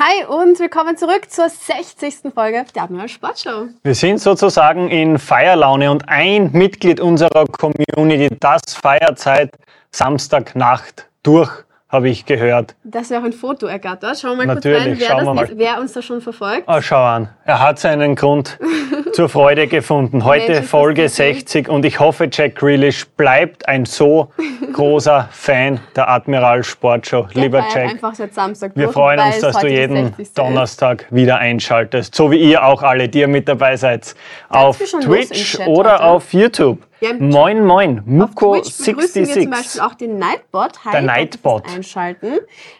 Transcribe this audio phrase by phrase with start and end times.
[0.00, 2.32] Hi und willkommen zurück zur 60.
[2.32, 3.66] Folge der Admiral Sportshow.
[3.82, 9.50] Wir sind sozusagen in Feierlaune und ein Mitglied unserer Community, das feiert seit
[9.90, 11.50] Samstagnacht durch
[11.88, 12.74] habe ich gehört.
[12.84, 14.18] Das wäre auch ein Foto ergattert.
[14.18, 16.64] Schauen wir mal Natürlich, kurz rein, wer, ist, wer uns da schon verfolgt.
[16.66, 17.30] Oh, schau an.
[17.46, 18.58] Er hat seinen Grund
[19.12, 20.24] zur Freude gefunden.
[20.24, 24.30] Heute Folge 60 und ich hoffe, Jack Grealish bleibt ein so
[24.72, 27.26] großer Fan der Admiral Sportshow.
[27.34, 32.14] Der Lieber Jack, einfach seit Samstag wir freuen uns, dass du jeden Donnerstag wieder einschaltest.
[32.14, 34.14] So wie ihr auch alle, die ihr mit dabei seid.
[34.50, 36.04] Auf Twitch oder heute.
[36.04, 36.87] auf YouTube.
[37.00, 39.14] Ja, moin, moin, Muko66.
[39.14, 40.84] wir zum Beispiel auch den Nightbot.
[40.84, 41.64] Hi, Der Nightbot.
[41.72, 42.38] Einschalten.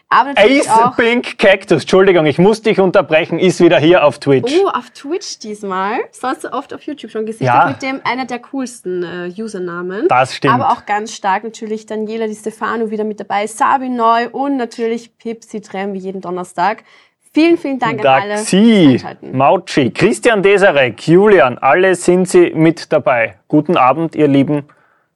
[0.09, 4.53] Aber Ace Pink Cactus, Entschuldigung, ich muss dich unterbrechen, ist wieder hier auf Twitch.
[4.61, 5.99] Oh, auf Twitch diesmal.
[6.11, 7.47] Sonst oft auf YouTube schon gesehen.
[7.47, 7.67] Ja.
[7.67, 10.09] Mit dem einer der coolsten äh, Usernamen.
[10.09, 10.53] Das stimmt.
[10.53, 15.17] Aber auch ganz stark natürlich Daniela Di Stefano wieder mit dabei, Sabi Neu und natürlich
[15.17, 16.83] Pipsi Trem wie jeden Donnerstag.
[17.31, 18.37] Vielen, vielen Dank an alle.
[18.39, 23.35] Sie, Mautschi, Christian Desarek, Julian, alle sind Sie mit dabei.
[23.47, 24.63] Guten Abend, ihr Lieben,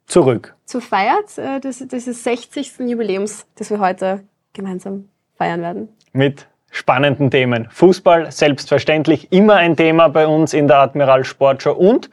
[0.05, 0.55] zurück.
[0.65, 2.73] Zur Feier äh, des, des 60.
[2.79, 5.89] Jubiläums, das wir heute gemeinsam feiern werden.
[6.11, 7.67] Mit spannenden Themen.
[7.71, 11.71] Fußball, selbstverständlich, immer ein Thema bei uns in der Admiral Sportshow.
[11.71, 12.11] Und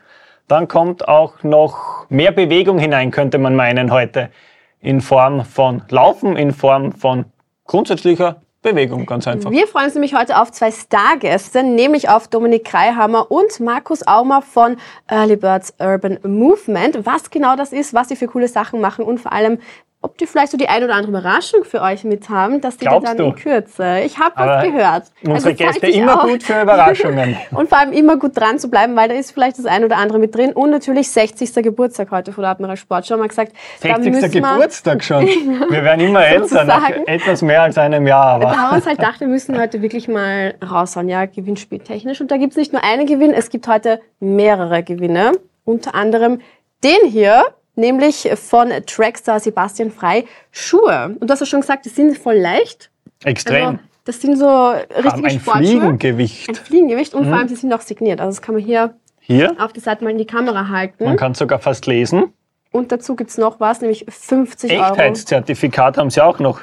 [0.48, 4.30] dann kommt auch noch mehr Bewegung hinein, könnte man meinen heute.
[4.80, 7.26] In Form von Laufen, in Form von
[7.66, 9.50] grundsätzlicher Bewegung, ganz einfach.
[9.50, 14.42] Wir freuen uns nämlich heute auf zwei Stargäste, nämlich auf Dominik Kreihammer und Markus Aumer
[14.42, 14.76] von
[15.08, 17.06] Early Birds Urban Movement.
[17.06, 19.60] Was genau das ist, was sie für coole Sachen machen und vor allem,
[20.02, 22.86] ob die vielleicht so die ein oder andere Überraschung für euch mit haben, dass die
[22.86, 23.24] dann du?
[23.24, 24.00] in Kürze.
[24.00, 25.04] Ich habe was gehört.
[25.22, 26.26] Unsere also Gäste immer auch.
[26.26, 27.36] gut für Überraschungen.
[27.50, 29.98] und vor allem immer gut dran zu bleiben, weil da ist vielleicht das ein oder
[29.98, 30.52] andere mit drin.
[30.54, 31.52] Und natürlich 60.
[31.62, 33.14] Geburtstag heute von der Admiral Sportschau.
[33.14, 34.32] Haben wir gesagt, 60.
[34.32, 35.26] Geburtstag schon.
[35.70, 38.36] Wir werden immer älter, nach etwas mehr als einem Jahr.
[38.36, 38.44] Aber.
[38.44, 42.20] Da haben wir uns halt gedacht, wir müssen heute wirklich mal raushauen, ja, gewinnspieltechnisch.
[42.20, 45.32] Und da gibt es nicht nur einen Gewinn, es gibt heute mehrere Gewinne.
[45.64, 46.40] Unter anderem
[46.82, 47.44] den hier,
[47.80, 51.16] nämlich von Trackstar Sebastian Frei Schuhe.
[51.18, 52.90] Und du hast ja schon gesagt, die sind voll leicht.
[53.24, 53.66] Extrem.
[53.66, 55.66] Also, das sind so richtige Haben ein Sportschuhe.
[55.66, 56.48] Fliegengewicht.
[56.48, 57.30] Ein Fliegengewicht und mhm.
[57.30, 58.20] vor allem, sie sind auch signiert.
[58.20, 61.04] Also das kann man hier, hier auf die Seite mal in die Kamera halten.
[61.04, 62.32] Man kann sogar fast lesen.
[62.72, 64.84] Und dazu gibt es noch was, nämlich 50 Euro.
[64.84, 66.60] Echtheitszertifikat haben sie auch noch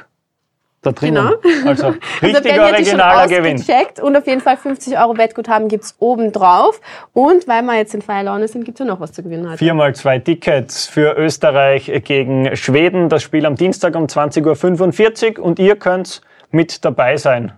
[0.82, 1.34] da drinnen.
[1.42, 1.70] Genau.
[1.70, 3.64] Also, also richtig also originaler Gewinn.
[4.02, 6.80] Und auf jeden Fall 50 Euro Wettguthaben gibt's oben drauf.
[7.14, 9.58] Und weil wir jetzt in Feierlaune sind, gibt's ja noch was zu gewinnen heute.
[9.58, 13.10] Viermal zwei Tickets für Österreich gegen Schweden.
[13.10, 15.46] Das Spiel am Dienstag um 20.45 Uhr.
[15.46, 16.22] Und ihr könnt
[16.52, 17.54] mit dabei sein.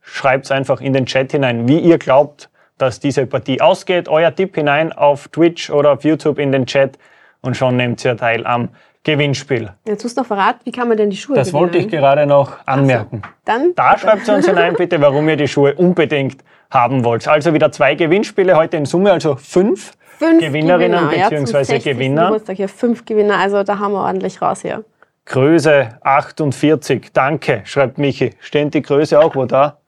[0.00, 4.08] Schreibt's einfach in den Chat hinein, wie ihr glaubt, dass diese Partie ausgeht.
[4.08, 6.98] Euer Tipp hinein auf Twitch oder auf YouTube in den Chat.
[7.40, 8.70] Und schon nehmt ihr teil am
[9.04, 9.70] Gewinnspiel.
[9.86, 12.26] Jetzt musst du noch verraten, wie kann man denn die Schuhe Das wollte ich gerade
[12.26, 13.20] noch anmerken.
[13.22, 17.28] So, dann da schreibt ihr uns hinein bitte, warum ihr die Schuhe unbedingt haben wollt.
[17.28, 21.74] Also wieder zwei Gewinnspiele heute in Summe, also fünf, fünf Gewinnerinnen Gewinner, bzw.
[21.74, 22.24] Ja, Gewinner.
[22.24, 24.84] Geburtstag hier fünf Gewinner, also da haben wir ordentlich raus hier.
[25.26, 28.30] Größe 48, danke, schreibt Michi.
[28.40, 29.78] Stehen die Größe auch wo da?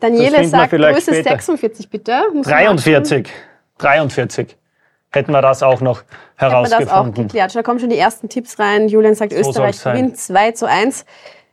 [0.00, 1.30] Daniele sagt Größe später.
[1.30, 2.22] 46 bitte.
[2.32, 3.28] Muss 43,
[3.78, 4.56] 43
[5.14, 6.02] hätten wir das auch noch
[6.36, 6.78] herausgefunden.
[6.78, 7.54] Hätten wir das auch geklärt.
[7.54, 8.88] Da kommen schon die ersten Tipps rein.
[8.88, 11.04] Julian sagt, so Österreich gewinnt 2 zu 1.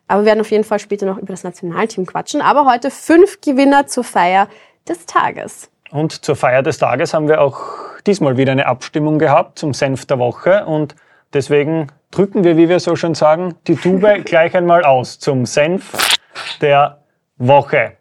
[0.08, 2.42] Aber wir werden auf jeden Fall später noch über das Nationalteam quatschen.
[2.42, 4.48] Aber heute fünf Gewinner zur Feier
[4.88, 5.70] des Tages.
[5.92, 7.62] Und zur Feier des Tages haben wir auch
[8.06, 10.66] diesmal wieder eine Abstimmung gehabt zum Senf der Woche.
[10.66, 10.96] Und
[11.34, 16.18] deswegen drücken wir, wie wir so schon sagen, die Tube gleich einmal aus zum Senf
[16.62, 17.00] der
[17.38, 17.94] Woche.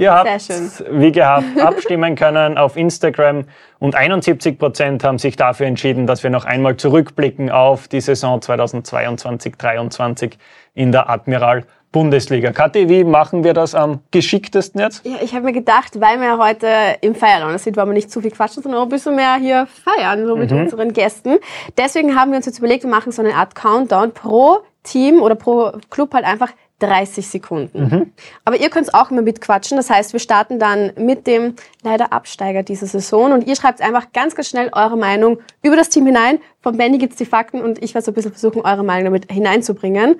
[0.00, 3.44] Ihr habt, wie gehabt, abstimmen können auf Instagram
[3.78, 8.40] und 71 Prozent haben sich dafür entschieden, dass wir noch einmal zurückblicken auf die Saison
[8.40, 10.32] 2022-23
[10.72, 12.52] in der Admiral Bundesliga.
[12.52, 15.04] Kathi, wie machen wir das am geschicktesten jetzt?
[15.04, 16.68] Ja, ich habe mir gedacht, weil wir heute
[17.02, 19.66] im Feierlaune sind, wollen wir nicht zu viel quatschen, sondern auch ein bisschen mehr hier
[19.66, 20.60] feiern, so mit mhm.
[20.60, 21.38] unseren Gästen.
[21.76, 25.34] Deswegen haben wir uns jetzt überlegt, wir machen so eine Art Countdown pro Team oder
[25.34, 27.82] pro Club halt einfach 30 Sekunden.
[27.82, 28.12] Mhm.
[28.44, 29.76] Aber ihr könnt auch immer mitquatschen.
[29.76, 34.12] Das heißt, wir starten dann mit dem leider Absteiger dieser Saison und ihr schreibt einfach
[34.12, 36.40] ganz, ganz schnell eure Meinung über das Team hinein.
[36.60, 39.30] Von Benny gibt's die Fakten und ich werde so ein bisschen versuchen, eure Meinung damit
[39.30, 40.14] hineinzubringen.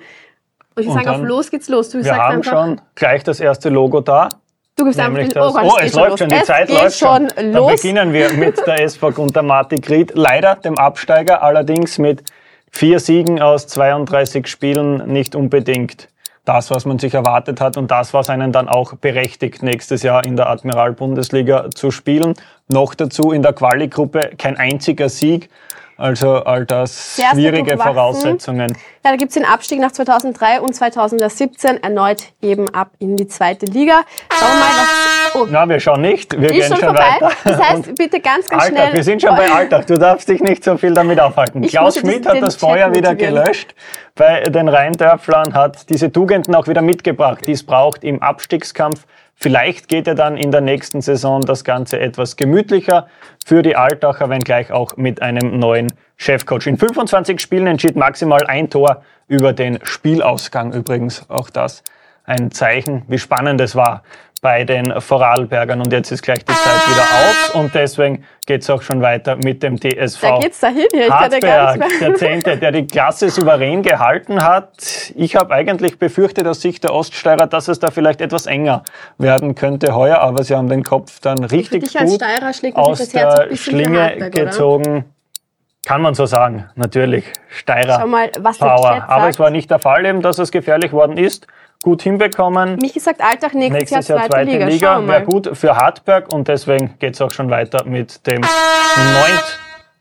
[0.75, 1.89] Und ich würde sagen, auf los geht's los.
[1.89, 4.29] Du wir haben einfach, schon gleich das erste Logo da.
[4.75, 7.23] Du gibst einfach den das, Oh, es läuft schon, die es Zeit läuft schon.
[7.23, 7.33] Los.
[7.35, 10.13] Dann beginnen wir mit der SV Gunter Ried.
[10.15, 12.23] Leider dem Absteiger, allerdings mit
[12.71, 16.07] vier Siegen aus 32 Spielen nicht unbedingt
[16.45, 20.23] das, was man sich erwartet hat und das, was einen dann auch berechtigt, nächstes Jahr
[20.23, 22.33] in der Admiral Bundesliga zu spielen.
[22.67, 25.49] Noch dazu in der Quali-Gruppe kein einziger Sieg.
[26.01, 28.75] Also all das sehr, schwierige Voraussetzungen.
[29.03, 33.27] Ja, da gibt es den Abstieg nach 2003 und 2017 erneut eben ab in die
[33.27, 34.01] zweite Liga.
[34.31, 35.35] Schauen wir mal, was...
[35.35, 35.47] Oh.
[35.51, 36.39] Na, wir schauen nicht.
[36.39, 37.29] Wir gehen schon, schon weiter.
[37.43, 38.93] Das heißt, bitte ganz, ganz Alltag, schnell...
[38.93, 39.85] Wir sind schon bei Alltag.
[39.85, 41.63] Du darfst dich nicht so viel damit aufhalten.
[41.63, 43.75] Ich Klaus Schmidt hat das Feuer wieder gelöscht
[44.15, 49.05] bei den Rheindörflern, hat diese Tugenden auch wieder mitgebracht, die es braucht im Abstiegskampf.
[49.43, 53.07] Vielleicht geht ja dann in der nächsten Saison das Ganze etwas gemütlicher
[53.43, 56.67] für die Altacher, wenngleich auch mit einem neuen Chefcoach.
[56.67, 61.27] In 25 Spielen entschied maximal ein Tor über den Spielausgang übrigens.
[61.27, 61.81] Auch das
[62.23, 64.03] ein Zeichen, wie spannend es war
[64.41, 65.79] bei den Vorarlbergern.
[65.79, 69.35] Und jetzt ist gleich die Zeit wieder aus und deswegen geht es auch schon weiter
[69.35, 70.21] mit dem DSV.
[70.21, 71.05] Da geht's dahin hier.
[71.05, 75.13] Ich Hartberg, gar der Zehnte, der die Klasse souverän gehalten hat.
[75.15, 78.83] Ich habe eigentlich befürchtet aus Sicht der Oststeirer, dass es da vielleicht etwas enger
[79.19, 82.23] werden könnte heuer, aber sie haben den Kopf dann richtig gut
[82.73, 84.91] aus der Schlinge Hartberg, gezogen.
[84.91, 85.03] Oder?
[85.85, 87.25] Kann man so sagen, natürlich.
[87.49, 89.03] Steirer mal, Power.
[89.07, 91.47] Aber es war nicht der Fall, eben, dass es gefährlich worden ist
[91.81, 92.77] gut hinbekommen.
[92.81, 94.67] Michi sagt Alltag nächstes, nächstes Jahr, Jahr zweite, Liga.
[94.67, 95.07] Liga.
[95.07, 98.41] Wäre gut für Hartberg und deswegen geht es auch schon weiter mit dem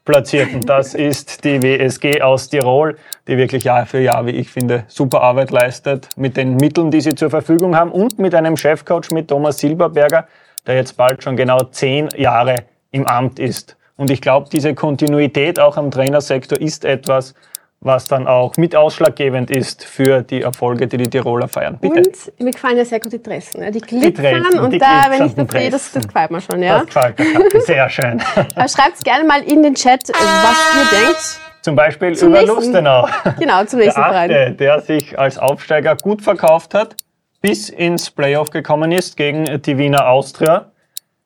[0.05, 0.61] Neuntplatzierten.
[0.63, 2.97] Das ist die WSG aus Tirol,
[3.27, 7.01] die wirklich Jahr für Jahr, wie ich finde, super Arbeit leistet mit den Mitteln, die
[7.01, 10.27] sie zur Verfügung haben und mit einem Chefcoach mit Thomas Silberberger,
[10.67, 12.57] der jetzt bald schon genau zehn Jahre
[12.91, 13.77] im Amt ist.
[13.97, 17.35] Und ich glaube, diese Kontinuität auch am Trainersektor ist etwas,
[17.83, 21.79] was dann auch mit ausschlaggebend ist für die Erfolge, die die Tiroler feiern.
[21.81, 22.11] Bitte.
[22.11, 23.73] Und mir gefallen ja sehr gut die Dressen.
[23.73, 26.63] Die glitzern die und die da, wenn ich das sehe, das, das gefällt mir schon.
[26.63, 26.81] Ja?
[26.81, 28.21] Das gefällt mir, sehr schön.
[28.69, 31.41] Schreibt gerne mal in den Chat, was ihr denkt.
[31.63, 33.09] Zum Beispiel zum über nächsten, Lustenau.
[33.39, 36.97] Genau, zum nächsten der Achte, der sich als Aufsteiger gut verkauft hat,
[37.43, 40.70] bis ins Playoff gekommen ist gegen die Wiener Austria.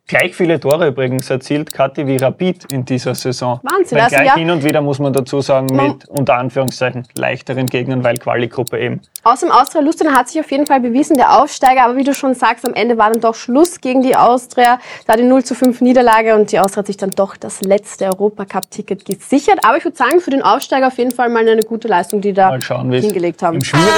[0.06, 3.58] Gleich viele Tore übrigens erzielt Kathi wie Rapid in dieser Saison.
[3.62, 3.96] Wahnsinn.
[3.96, 7.64] Weil also gleich ja, hin und wieder muss man dazu sagen, mit unter Anführungszeichen leichteren
[7.64, 9.00] Gegnern, weil Quali-Gruppe eben.
[9.22, 11.84] Außerdem Austria Lustenau hat sich auf jeden Fall bewiesen, der Aufsteiger.
[11.84, 14.78] Aber wie du schon sagst, am Ende war dann doch Schluss gegen die Austria.
[15.06, 18.04] Da die 0 zu 5 Niederlage und die Austria hat sich dann doch das letzte
[18.04, 19.60] Europacup-Ticket gesichert.
[19.62, 22.34] Aber ich würde sagen, für den Aufsteiger auf jeden Fall mal eine gute Leistung, die
[22.34, 23.54] da schauen, hingelegt haben.
[23.54, 23.88] Im schwierigen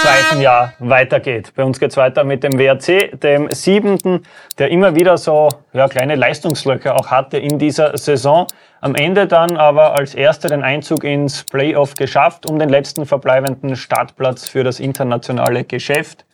[0.00, 1.52] zweiten Jahr weitergeht.
[1.56, 4.22] Bei uns geht es weiter mit dem WRC, dem siebenten,
[4.58, 8.46] der immer wieder so ja, kleine Leistungslöcke auch hatte in dieser Saison.
[8.80, 13.76] Am Ende dann aber als Erster den Einzug ins Playoff geschafft, um den letzten verbleibenden
[13.76, 16.24] Startplatz für das internationale Geschäft.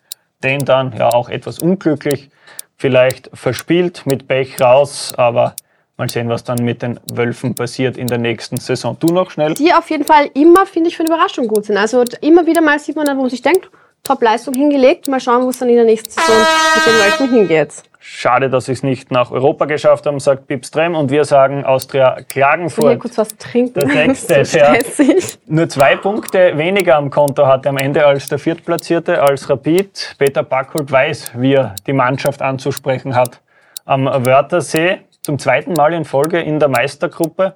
[0.42, 2.30] Den dann ja auch etwas unglücklich
[2.76, 5.54] vielleicht verspielt, mit Pech raus, aber
[5.96, 8.96] mal sehen, was dann mit den Wölfen passiert in der nächsten Saison.
[8.98, 9.54] Du noch schnell?
[9.54, 11.76] Die auf jeden Fall immer, finde ich, für eine Überraschung gut sind.
[11.76, 13.70] Also immer wieder mal sieht man dann, wo man sich denkt,
[14.02, 15.08] Top-Leistung hingelegt.
[15.08, 16.36] Mal schauen, wo es dann in der nächsten Saison
[16.74, 17.82] mit den Wölfen hingeht.
[18.04, 20.96] Schade, dass sie es nicht nach Europa geschafft haben, sagt Pipstrem.
[20.96, 22.84] Und wir sagen Austria Klagenfurt.
[22.84, 23.74] Ich hier kurz was trinken.
[23.74, 25.14] Der Sechste, so der
[25.46, 30.16] nur zwei Punkte weniger am Konto hatte am Ende als der Viertplatzierte, als Rapid.
[30.18, 33.40] Peter Backholt weiß, wie er die Mannschaft anzusprechen hat.
[33.84, 37.54] Am Wörthersee zum zweiten Mal in Folge in der Meistergruppe.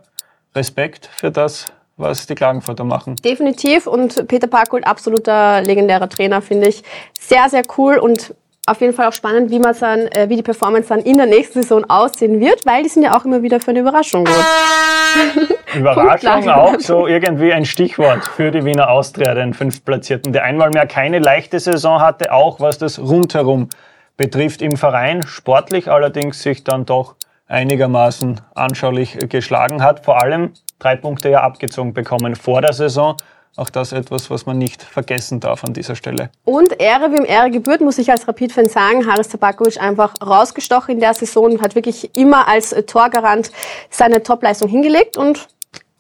[0.55, 3.17] Respekt für das, was die Klagenfurter machen.
[3.17, 6.83] Definitiv und Peter Parkholt, absoluter legendärer Trainer, finde ich.
[7.19, 8.35] Sehr, sehr cool und
[8.67, 11.27] auf jeden Fall auch spannend, wie, man dann, äh, wie die Performance dann in der
[11.27, 14.35] nächsten Saison aussehen wird, weil die sind ja auch immer wieder für eine Überraschung gut.
[15.75, 20.87] Überraschung auch so irgendwie ein Stichwort für die Wiener Austria, den Fünftplatzierten, der einmal mehr
[20.87, 23.69] keine leichte Saison hatte, auch was das Rundherum
[24.17, 27.15] betrifft im Verein, sportlich allerdings sich dann doch
[27.47, 30.05] einigermaßen anschaulich geschlagen hat.
[30.05, 33.17] Vor allem drei Punkte ja abgezogen bekommen vor der Saison.
[33.57, 36.29] Auch das etwas, was man nicht vergessen darf an dieser Stelle.
[36.45, 39.11] Und Ehre wem Ehre gebührt, muss ich als Rapid-Fan sagen.
[39.11, 43.51] Haris Tabakovic einfach rausgestochen in der Saison, hat wirklich immer als Torgarant
[43.89, 45.49] seine Topleistung hingelegt und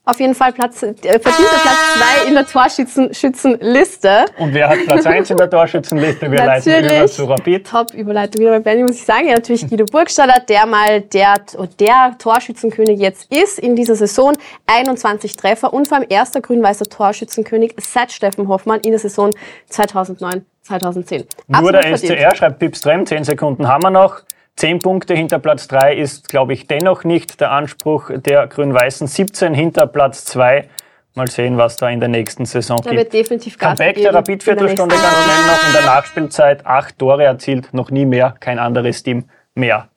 [0.06, 4.26] auf jeden Fall Platz, äh, verdienter Platz 2 in der Torschützenliste.
[4.38, 6.30] Und wer hat Platz 1 in der Torschützenliste?
[6.30, 7.66] Wir natürlich, leiten über zu Rapid.
[7.66, 9.26] Top-Überleitung wieder bei Benny, muss ich sagen.
[9.26, 11.34] Ja, natürlich Guido Burgstaller, der mal der,
[11.80, 14.34] der Torschützenkönig jetzt ist in dieser Saison.
[14.66, 19.32] 21 Treffer und vor allem erster grün-weißer Torschützenkönig seit Steffen Hoffmann in der Saison
[19.70, 21.24] 2009, 2010.
[21.48, 22.36] Nur Absolut der SCR verdient.
[22.36, 24.22] schreibt Pips Trem, 10 Sekunden haben wir noch.
[24.56, 29.06] Zehn Punkte hinter Platz drei ist, glaube ich, dennoch nicht der Anspruch der Grün-Weißen.
[29.06, 30.68] 17 hinter Platz zwei.
[31.14, 32.96] Mal sehen, was da in der nächsten Saison da gibt.
[32.96, 36.66] Wird definitiv Gas Comeback der Rapid-Viertelstunde ganz schnell noch in der Nachspielzeit.
[36.66, 39.88] Acht Tore erzielt, noch nie mehr, kein anderes Team mehr.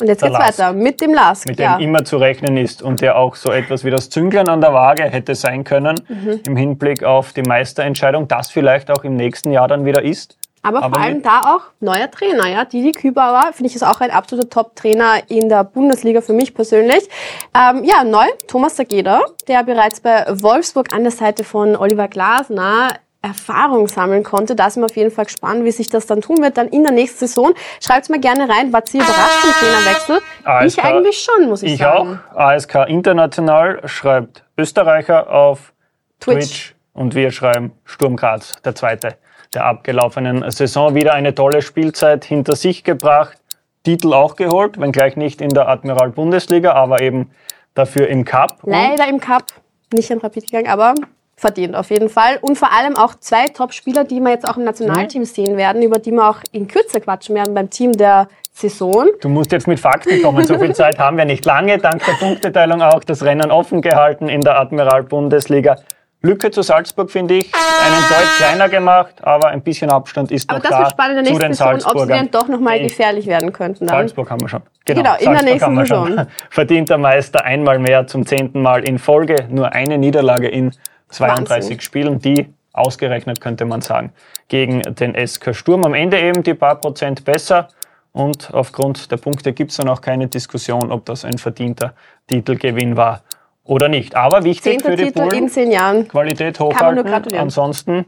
[0.00, 1.46] Und jetzt geht's Lask, weiter mit dem Lask.
[1.46, 1.76] Mit ja.
[1.76, 4.72] dem immer zu rechnen ist und der auch so etwas wie das Zünglein an der
[4.72, 6.40] Waage hätte sein können mhm.
[6.46, 10.39] im Hinblick auf die Meisterentscheidung, das vielleicht auch im nächsten Jahr dann wieder ist.
[10.62, 12.64] Aber, Aber vor allem da auch neuer Trainer, ja.
[12.64, 17.08] Didi Kübauer, finde ich, ist auch ein absoluter Top-Trainer in der Bundesliga für mich persönlich.
[17.54, 22.90] Ähm, ja, neu, Thomas Sageda, der bereits bei Wolfsburg an der Seite von Oliver Glasner
[23.22, 24.56] Erfahrung sammeln konnte.
[24.56, 26.82] Da sind wir auf jeden Fall gespannt, wie sich das dann tun wird, dann in
[26.84, 27.52] der nächsten Saison.
[27.80, 30.18] Schreibt's mal gerne rein, wart ihr überrascht vom Trainerwechsel?
[30.40, 32.18] Ich ASK eigentlich schon, muss ich, Ich sagen.
[32.32, 32.36] auch.
[32.36, 35.72] ASK International schreibt Österreicher auf
[36.18, 36.38] Twitch.
[36.38, 36.74] Twitch.
[36.94, 39.16] Und wir schreiben Sturm Graz, der zweite
[39.54, 40.94] der abgelaufenen Saison.
[40.94, 43.36] Wieder eine tolle Spielzeit hinter sich gebracht.
[43.84, 47.30] Titel auch geholt, wenngleich nicht in der Admiral Bundesliga, aber eben
[47.74, 48.58] dafür im Cup.
[48.64, 49.44] Leider im Cup
[49.92, 50.94] nicht in Rapid gegangen, aber
[51.36, 52.38] verdient auf jeden Fall.
[52.42, 55.98] Und vor allem auch zwei Top-Spieler, die wir jetzt auch im Nationalteam sehen werden, über
[55.98, 59.08] die wir auch in Kürze quatschen werden beim Team der Saison.
[59.22, 60.46] Du musst jetzt mit Fakten kommen.
[60.46, 61.78] So viel Zeit haben wir nicht lange.
[61.78, 65.76] Dank der Punkteteilung auch das Rennen offen gehalten in der Admiral Bundesliga.
[66.22, 70.58] Lücke zu Salzburg finde ich einen Deut kleiner gemacht, aber ein bisschen Abstand ist Aber
[70.58, 73.26] noch das da wird spannend in der nächsten Saison, ob sie dann doch nochmal gefährlich
[73.26, 73.86] werden könnten.
[73.86, 73.96] Dann.
[73.96, 74.62] Salzburg haben wir schon.
[74.84, 76.08] Genau, in der Salzburg nächsten haben wir schon.
[76.10, 76.26] Saison.
[76.50, 79.46] Verdienter Meister einmal mehr zum zehnten Mal in Folge.
[79.48, 80.72] Nur eine Niederlage in
[81.08, 81.80] 32 Wahnsinn.
[81.80, 84.12] Spielen, die ausgerechnet könnte man sagen,
[84.48, 85.84] gegen den SK Sturm.
[85.84, 87.68] Am Ende eben die paar Prozent besser.
[88.12, 91.94] Und aufgrund der Punkte gibt es dann auch keine Diskussion, ob das ein verdienter
[92.26, 93.22] Titelgewinn war
[93.70, 94.16] oder nicht.
[94.16, 96.08] Aber wichtig Zehnter für die Titel in Bullen, zehn Jahren.
[96.08, 97.36] Qualität hochhalten.
[97.36, 98.06] Ansonsten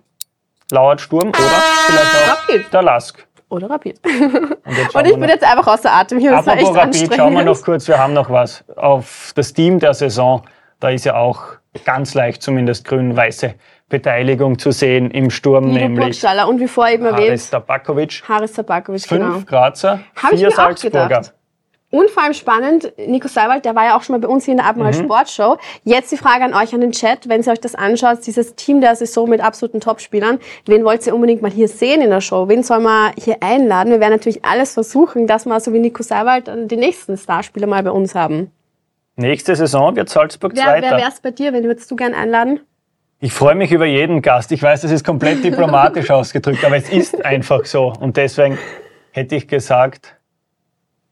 [0.73, 2.73] lauert Sturm oder vielleicht auch Rapid.
[2.73, 3.27] der Lask.
[3.49, 4.01] Oder Rapid.
[4.05, 6.33] Und, Und ich bin jetzt einfach außer Atem hier.
[6.33, 9.79] Das war Apropos Rapid, schauen wir noch kurz, wir haben noch was auf das Team
[9.79, 10.43] der Saison.
[10.81, 11.45] Da ist ja auch
[11.85, 13.55] ganz leicht zumindest grün-weiße
[13.89, 18.23] Beteiligung zu sehen im Sturm, Guido nämlich Burgstaller und wie vorher eben Haris erwähnt, Tabakovic.
[18.27, 19.41] Haris Tabakovic, Fünf genau.
[19.47, 21.09] Grazer, Hab vier Salzburger.
[21.09, 21.35] gedacht.
[21.95, 24.53] Und vor allem spannend, Nico Seiwald, der war ja auch schon mal bei uns hier
[24.53, 25.05] in der Admiral Mhm.
[25.05, 25.59] Sportshow.
[25.85, 28.81] Jetzt die Frage an euch an den Chat, wenn ihr euch das anschaut, dieses Team
[28.81, 32.49] der Saison mit absoluten Topspielern, wen wollt ihr unbedingt mal hier sehen in der Show?
[32.49, 33.91] Wen soll man hier einladen?
[33.93, 37.67] Wir werden natürlich alles versuchen, dass wir so wie Nico Seiwald dann die nächsten Starspieler
[37.67, 38.51] mal bei uns haben.
[39.17, 40.91] Nächste Saison wird Salzburg Wer, Zweiter.
[40.93, 41.53] wer wär's bei dir?
[41.53, 42.61] Wen würdest du gern einladen?
[43.21, 44.51] Ich freue mich über jeden Gast.
[44.51, 47.93] Ich weiß, das ist komplett diplomatisch ausgedrückt, aber es ist einfach so.
[48.01, 48.59] Und deswegen
[49.11, 50.17] hätte ich gesagt,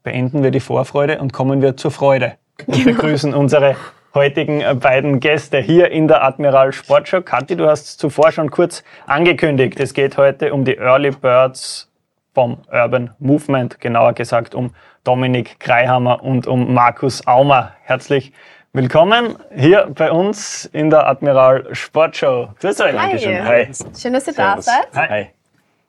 [0.03, 2.33] beenden wir die Vorfreude und kommen wir zur Freude.
[2.67, 3.75] Und begrüßen unsere
[4.13, 7.21] heutigen äh, beiden Gäste hier in der Admiral Sportshow.
[7.21, 9.79] Kathi, du hast zuvor schon kurz angekündigt.
[9.79, 11.89] Es geht heute um die Early Birds
[12.33, 17.73] vom Urban Movement, genauer gesagt um Dominik Kreihammer und um Markus Aumer.
[17.83, 18.31] Herzlich
[18.73, 22.49] willkommen hier bei uns in der Admiral Sportshow.
[22.59, 22.93] Grüß euch.
[22.93, 23.45] Dankeschön.
[23.45, 23.67] Hi.
[23.99, 24.87] Schön, dass ihr da seid.
[24.95, 25.29] Hi.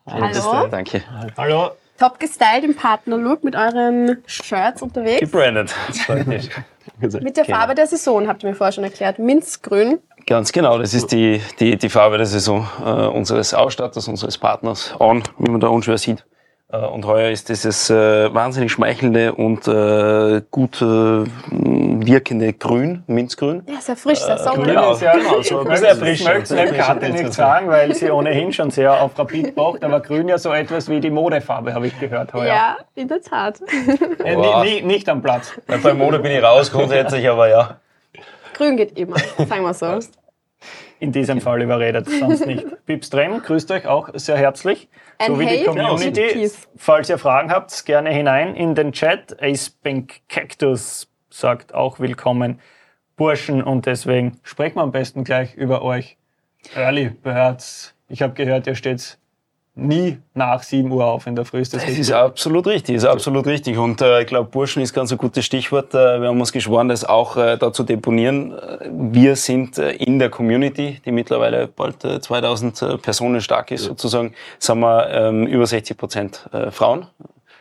[0.06, 0.66] Hallo.
[0.68, 1.02] Danke.
[1.36, 1.72] Hallo.
[2.02, 5.20] Top gestylt im Partnerlook mit euren Shirts unterwegs.
[5.20, 5.72] Gebrandet.
[6.98, 9.20] Mit der Farbe der Saison, habt ihr mir vorher schon erklärt.
[9.20, 10.00] Minzgrün.
[10.26, 14.96] Ganz genau, das ist die, die, die Farbe der Saison äh, unseres Ausstatters, unseres Partners
[14.98, 16.24] On, wie man da unschwer sieht.
[16.72, 21.24] Äh, und heuer ist dieses äh, wahnsinnig schmeichelnde und äh, gut äh,
[22.06, 23.62] wirkende Grün, Minzgrün.
[23.66, 24.66] Ja, sehr frisch, sehr sommerlich.
[24.74, 24.92] genau.
[24.92, 26.70] Ist ja, Genau, so ein also bisschen ich möchte es frisch.
[26.70, 30.38] dem Karte nicht sagen, weil sie ohnehin schon sehr auf Rapid pocht, aber grün ja
[30.38, 32.46] so etwas wie die Modefarbe, habe ich gehört heuer.
[32.54, 33.60] Ja, in der Tat.
[34.24, 34.64] Äh, Wow.
[34.64, 35.52] nie, nie, nicht am Platz.
[35.68, 37.80] Ja, Bei Mode bin ich raus grundsätzlich, aber ja.
[38.54, 39.98] Grün geht immer, sagen wir so.
[41.00, 42.64] In diesem Fall überredet, sonst nicht.
[42.86, 44.88] Pips Drem, grüßt euch auch sehr herzlich.
[45.26, 46.22] So wie die Hey Community.
[46.26, 46.68] und Peace.
[46.76, 49.36] Falls ihr Fragen habt, gerne hinein in den Chat.
[49.42, 52.60] Ace Pink Cactus sagt auch willkommen,
[53.16, 53.62] Burschen.
[53.62, 56.16] Und deswegen sprechen wir am besten gleich über euch.
[56.76, 57.94] Early Birds.
[58.08, 59.18] Ich habe gehört, ihr steht
[59.74, 61.60] nie nach 7 Uhr auf in der Früh.
[61.60, 62.08] Ist das Das richtig?
[62.08, 63.78] ist absolut richtig, ist absolut richtig.
[63.78, 65.94] Und äh, ich glaube, Burschen ist ganz ein gutes Stichwort.
[65.94, 68.52] Äh, wir haben uns geschworen, das auch äh, da zu deponieren.
[68.52, 73.70] Äh, Wir sind äh, in der Community, die mittlerweile bald äh, 2000 äh, Personen stark
[73.70, 77.06] ist, sozusagen, sind wir ähm, über 60 Prozent äh, Frauen.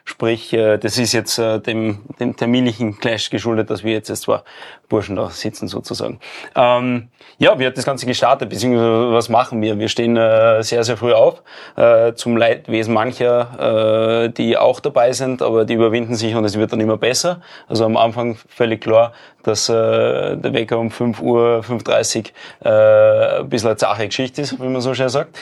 [0.04, 4.24] Sprich, äh, das ist jetzt äh, dem, dem terminlichen Clash geschuldet, dass wir jetzt erst
[4.24, 4.42] zwei
[4.90, 6.20] Burschen da sitzen sozusagen.
[6.56, 9.80] Ähm, ja, wie hat das Ganze gestartet, beziehungsweise was machen wir?
[9.80, 11.42] Wir stehen äh, sehr, sehr früh auf,
[11.76, 16.58] äh, zum Leidwesen mancher, äh, die auch dabei sind, aber die überwinden sich und es
[16.58, 17.42] wird dann immer besser.
[17.68, 22.32] Also am Anfang völlig klar, dass äh, der Wecker um 5 Uhr, 5.30
[22.64, 25.38] Uhr äh, ein bisschen eine zache Geschichte ist, wie man so schön sagt.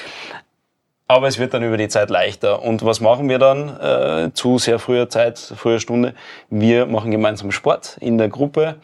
[1.12, 2.62] Aber es wird dann über die Zeit leichter.
[2.62, 6.14] Und was machen wir dann äh, zu sehr früher Zeit, früher Stunde?
[6.52, 8.76] Wir machen gemeinsam Sport in der Gruppe.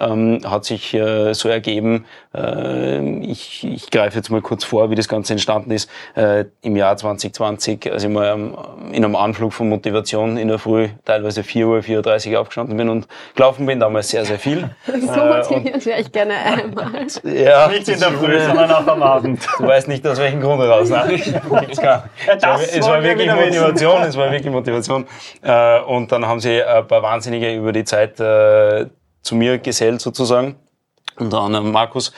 [0.00, 2.04] Ähm, hat sich äh, so ergeben.
[2.34, 5.88] Äh, ich, ich greife jetzt mal kurz vor, wie das Ganze entstanden ist.
[6.16, 8.54] Äh, Im Jahr 2020, als ich mal ähm,
[8.92, 12.88] in einem Anflug von Motivation in der Früh teilweise 4 Uhr, 4.30 Uhr aufgestanden bin
[12.88, 14.70] und gelaufen bin, damals sehr, sehr viel.
[14.86, 17.06] so äh, motiviert wäre ich gerne einmal.
[17.24, 19.46] Ja, nicht in der Früh, sondern auch am Abend.
[19.58, 20.90] Du weißt nicht, aus welchem Grund heraus.
[21.08, 22.08] Gibt's gar.
[22.26, 25.06] Es war wirklich Motivation, es war wirklich Motivation.
[25.42, 28.86] Äh, und dann haben sie ein paar Wahnsinnige über die Zeit äh,
[29.24, 30.56] zu mir gesellt sozusagen.
[31.18, 32.12] Unter anderem Markus.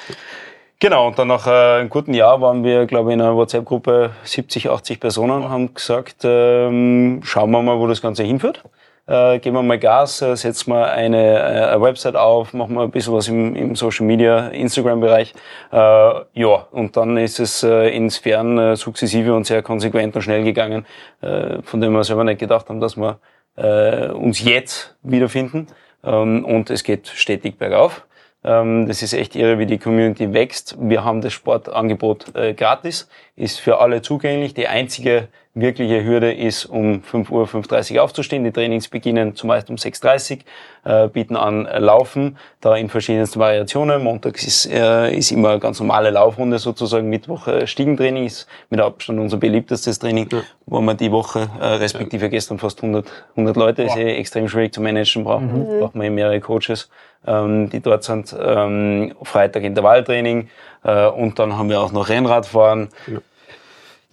[0.78, 4.10] Genau, und dann nach äh, einem guten Jahr waren wir, glaube ich, in einer WhatsApp-Gruppe
[4.24, 8.62] 70, 80 Personen, haben gesagt, ähm, schauen wir mal, wo das Ganze hinführt.
[9.06, 12.82] Äh, geben wir mal Gas, äh, setzen wir eine, äh, eine Website auf, machen wir
[12.82, 15.32] ein bisschen was im, im Social Media, Instagram-Bereich.
[15.72, 20.22] Äh, ja, und dann ist es äh, in Sphären äh, sukzessive und sehr konsequent und
[20.22, 20.84] schnell gegangen,
[21.22, 23.18] äh, von dem wir selber nicht gedacht haben, dass wir
[23.56, 25.68] äh, uns jetzt wiederfinden.
[26.06, 28.06] Ähm, und es geht stetig bergauf.
[28.44, 30.76] Ähm, das ist echt irre, wie die Community wächst.
[30.78, 34.54] Wir haben das Sportangebot äh, gratis, ist für alle zugänglich.
[34.54, 38.44] Die einzige wirkliche Hürde ist, um 5 Uhr, 5.30 Uhr aufzustehen.
[38.44, 40.40] Die Trainings beginnen zumeist um 6.30
[40.84, 44.04] Uhr, äh, bieten an äh, Laufen, da in verschiedensten Variationen.
[44.04, 47.08] Montags ist, äh, ist immer eine ganz normale Laufrunde sozusagen.
[47.08, 50.42] Mittwoch äh, Stiegentraining ist mit Abstand unser beliebtestes Training, ja.
[50.66, 54.74] wo man die Woche, äh, respektive gestern fast 100, 100 Leute, ist eh extrem schwierig
[54.74, 55.80] zu managen, braucht, mhm.
[55.80, 56.90] braucht man mehrere Coaches,
[57.26, 58.36] ähm, die dort sind.
[58.38, 60.48] Ähm, Freitag Intervalltraining
[60.84, 62.90] äh, und dann haben wir auch noch Rennradfahren.
[63.06, 63.20] Ja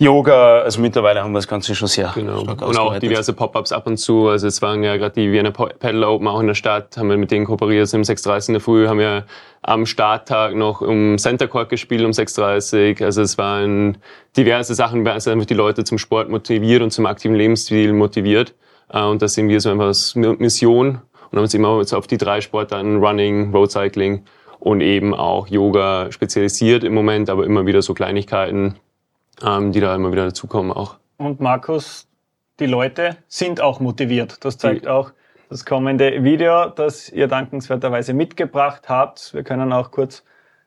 [0.04, 2.42] Yoga, also mittlerweile haben wir das Ganze schon sehr genau.
[2.42, 4.28] Und auch diverse Pop-ups ab und zu.
[4.28, 7.18] Also es waren ja gerade die Vienna Pedal Open auch in der Stadt, haben wir
[7.18, 7.82] mit denen kooperiert.
[7.82, 9.26] Also um 6.30 in der Früh haben wir
[9.62, 13.98] am Starttag noch um Center Court gespielt um 6.30 Also es waren
[14.36, 18.54] diverse Sachen, also einfach die Leute zum Sport motiviert und zum aktiven Lebensstil motiviert.
[18.90, 21.00] Äh, und das sehen wir so einfach als Mission
[21.32, 24.24] und haben uns immer auf die drei Sportarten Running, Road Cycling
[24.60, 28.76] und eben auch Yoga spezialisiert im Moment, aber immer wieder so Kleinigkeiten
[29.44, 30.98] ähm, die da immer wieder dazukommen auch.
[31.18, 32.08] Und Markus,
[32.60, 34.44] die Leute sind auch motiviert.
[34.46, 35.12] Das zeigt die, auch
[35.50, 39.34] das kommende Video, das ihr dankenswerterweise mitgebracht habt.
[39.34, 40.24] Wir können auch kurz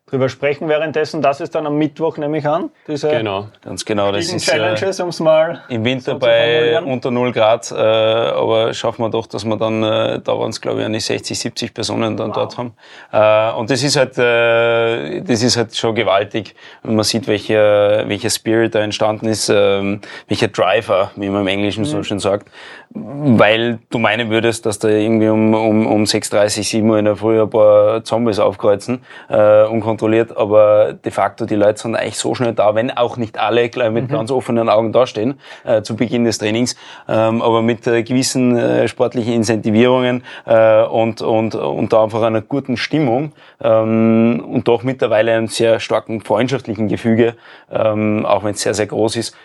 [0.06, 1.20] drüber sprechen währenddessen.
[1.20, 2.70] Das ist dann am Mittwoch, nehme ich an.
[2.86, 4.12] Diese genau, ganz genau.
[4.12, 9.02] Das ist Challenges, ums mal im Winter so bei unter 0 Grad, äh, aber schaffen
[9.02, 12.16] wir doch, dass wir dann, äh, da waren es glaube ich, eine 60, 70 Personen
[12.16, 12.36] dann wow.
[12.36, 12.74] dort haben.
[13.12, 18.08] Äh, und das ist halt, äh, das ist halt schon gewaltig, wenn man sieht, welcher,
[18.08, 19.98] welcher Spirit da entstanden ist, äh,
[20.28, 21.86] welcher Driver, wie man im Englischen mhm.
[21.86, 22.48] so schön sagt,
[22.94, 27.16] weil du meinen würdest, dass da irgendwie um, um, um 6.30, 7 Uhr in der
[27.16, 32.34] Früh ein paar Zombies aufkreuzen, äh, unkontrolliert, aber de facto die Leute sind eigentlich so
[32.34, 34.12] schnell da, wenn auch nicht alle gleich mit mhm.
[34.12, 36.76] ganz offenen Augen dastehen äh, zu Beginn des Trainings,
[37.08, 42.42] ähm, aber mit äh, gewissen äh, sportlichen Incentivierungen äh, und, und, und da einfach einer
[42.42, 47.34] guten Stimmung ähm, und doch mittlerweile einem sehr starken freundschaftlichen Gefüge,
[47.70, 49.36] ähm, auch wenn es sehr, sehr groß ist,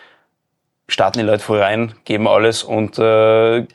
[0.92, 3.66] starten die Leute voll rein, geben alles und äh,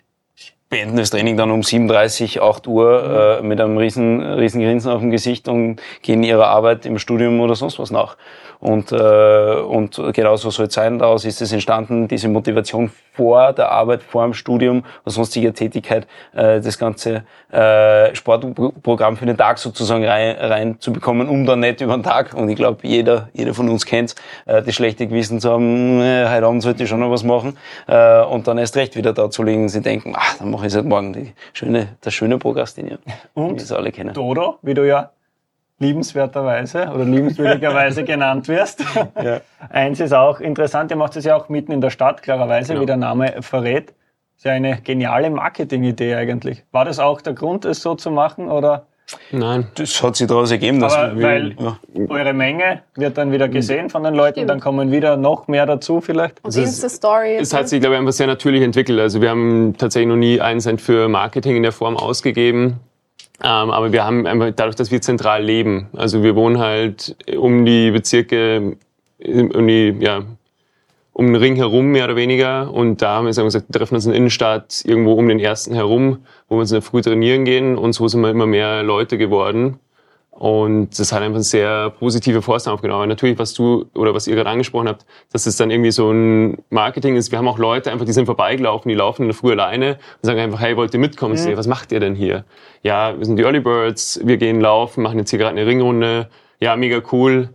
[0.69, 5.01] beenden das Training dann um 7.30, 8 Uhr äh, mit einem riesen, riesen Grinsen auf
[5.01, 8.17] dem Gesicht und gehen ihrer Arbeit im Studium oder sonst was nach.
[8.59, 10.99] Und, äh, und genauso soll es sein.
[10.99, 16.07] Daraus ist es entstanden, diese Motivation vor der Arbeit, vor dem Studium oder sonstiger Tätigkeit,
[16.33, 21.59] äh, das ganze äh, Sportprogramm für den Tag sozusagen rein, rein zu bekommen, um dann
[21.59, 25.07] nicht über den Tag, und ich glaube, jeder, jeder von uns kennt äh, das schlechte
[25.07, 28.57] Gewissen zu haben, äh, heute Abend sollte ich schon noch was machen, äh, und dann
[28.57, 31.13] erst recht wieder da zu liegen sie denken, ach, dann mache ich es halt morgen,
[31.13, 32.99] die schöne, das schöne Prokrastinieren,
[33.33, 34.13] und wie es alle kennen.
[34.13, 35.09] Dodo, wie du ja
[35.79, 38.83] liebenswerterweise oder liebenswürdigerweise genannt wirst.
[39.21, 39.41] Ja.
[39.69, 42.81] Eins ist auch interessant, ihr macht es ja auch mitten in der Stadt, klarerweise, genau.
[42.81, 43.89] wie der Name verrät.
[43.89, 46.63] Das ist ja eine geniale Marketingidee eigentlich.
[46.71, 48.87] War das auch der Grund, es so zu machen oder?
[49.31, 49.67] Nein.
[49.75, 51.77] Das hat sich daraus ergeben, dass Aber wir, weil ja.
[52.09, 54.49] eure Menge wird dann wieder gesehen von den Leuten, Stimmt.
[54.49, 56.39] dann kommen wieder noch mehr dazu vielleicht.
[56.39, 57.35] Und also Insta-Story.
[57.35, 58.99] Es, es hat sich, glaube ich, einfach sehr natürlich entwickelt.
[58.99, 62.81] Also wir haben tatsächlich noch nie einen Cent für Marketing in der Form ausgegeben.
[63.43, 67.65] Ähm, aber wir haben einfach dadurch, dass wir zentral leben, also wir wohnen halt um
[67.65, 68.77] die Bezirke,
[69.19, 70.23] um die, ja,
[71.13, 72.71] um den Ring herum mehr oder weniger.
[72.71, 75.73] Und da haben wir gesagt, wir treffen uns in der Innenstadt irgendwo um den ersten
[75.73, 77.75] herum, wo wir uns in der Früh trainieren gehen.
[77.75, 79.79] Und so sind wir immer mehr Leute geworden.
[80.37, 83.09] Und das hat einfach eine sehr positive Force aufgenommen.
[83.09, 86.59] Natürlich, was du oder was ihr gerade angesprochen habt, dass es dann irgendwie so ein
[86.69, 87.31] Marketing ist.
[87.31, 90.27] Wir haben auch Leute einfach, die sind vorbeigelaufen, die laufen in der Früh alleine und
[90.27, 91.43] sagen einfach, hey, wollt ihr mitkommen?
[91.43, 91.57] Mhm.
[91.57, 92.45] Was macht ihr denn hier?
[92.83, 96.27] Ja, wir sind die Early Birds, wir gehen laufen, machen jetzt hier gerade eine Ringrunde.
[96.59, 97.49] Ja, mega cool.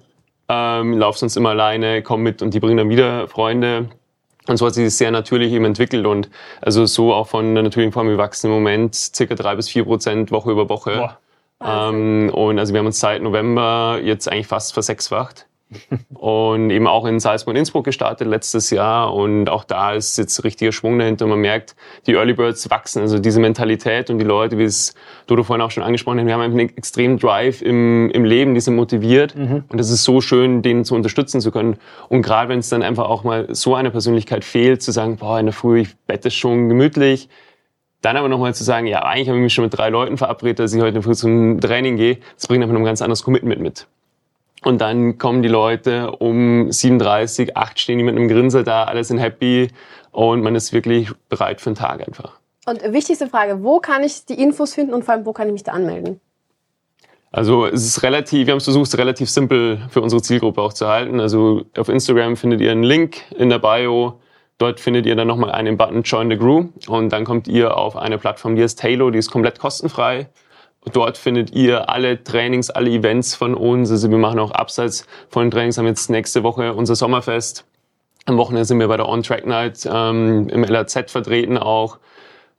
[0.48, 3.90] Ähm, lauf sonst immer alleine, komm mit und die bringen dann wieder Freunde.
[4.48, 7.62] Und so hat sich das sehr natürlich eben entwickelt und also so auch von der
[7.62, 10.96] natürlichen Form gewachsen im Moment circa drei bis vier Prozent Woche über Woche.
[10.96, 11.18] Boah
[11.64, 15.46] Ähm, und also wir haben uns seit November jetzt eigentlich fast versechsfacht
[16.14, 20.44] und eben auch in Salzburg und Innsbruck gestartet letztes Jahr und auch da ist jetzt
[20.44, 21.26] richtiger Schwung dahinter.
[21.26, 21.74] Man merkt,
[22.06, 24.94] die Early Birds wachsen, also diese Mentalität und die Leute, wie es
[25.26, 28.54] Dodo vorhin auch schon angesprochen hat, wir haben einfach einen extremen Drive im, im Leben,
[28.54, 29.64] die sind motiviert mhm.
[29.68, 31.76] und es ist so schön, denen zu unterstützen zu können.
[32.08, 35.38] Und gerade wenn es dann einfach auch mal so eine Persönlichkeit fehlt, zu sagen, boah,
[35.38, 37.28] in der Früh, ich bette schon gemütlich,
[38.02, 40.58] dann aber nochmal zu sagen, ja, eigentlich habe ich mich schon mit drei Leuten verabredet,
[40.58, 43.62] dass ich heute früh zum Training gehe, das bringt einfach noch ein ganz anderes Commitment
[43.62, 43.86] mit.
[44.64, 49.02] Und dann kommen die Leute um 37, 8 stehen die mit einem Grinser da, alle
[49.02, 49.68] sind happy
[50.10, 52.38] und man ist wirklich bereit für den Tag einfach.
[52.66, 55.52] Und wichtigste Frage, wo kann ich die Infos finden und vor allem, wo kann ich
[55.52, 56.20] mich da anmelden?
[57.32, 60.74] Also es ist relativ, wir haben es versucht, es relativ simpel für unsere Zielgruppe auch
[60.74, 61.18] zu halten.
[61.18, 64.20] Also auf Instagram findet ihr einen Link in der Bio.
[64.62, 67.96] Dort findet ihr dann nochmal einen Button Join the Crew und dann kommt ihr auf
[67.96, 70.28] eine Plattform, die ist Halo, die ist komplett kostenfrei.
[70.92, 73.90] Dort findet ihr alle Trainings, alle Events von uns.
[73.90, 77.64] Also wir machen auch abseits von Trainings, haben jetzt nächste Woche unser Sommerfest.
[78.26, 81.98] Am Wochenende sind wir bei der On-Track Night ähm, im LAZ vertreten auch.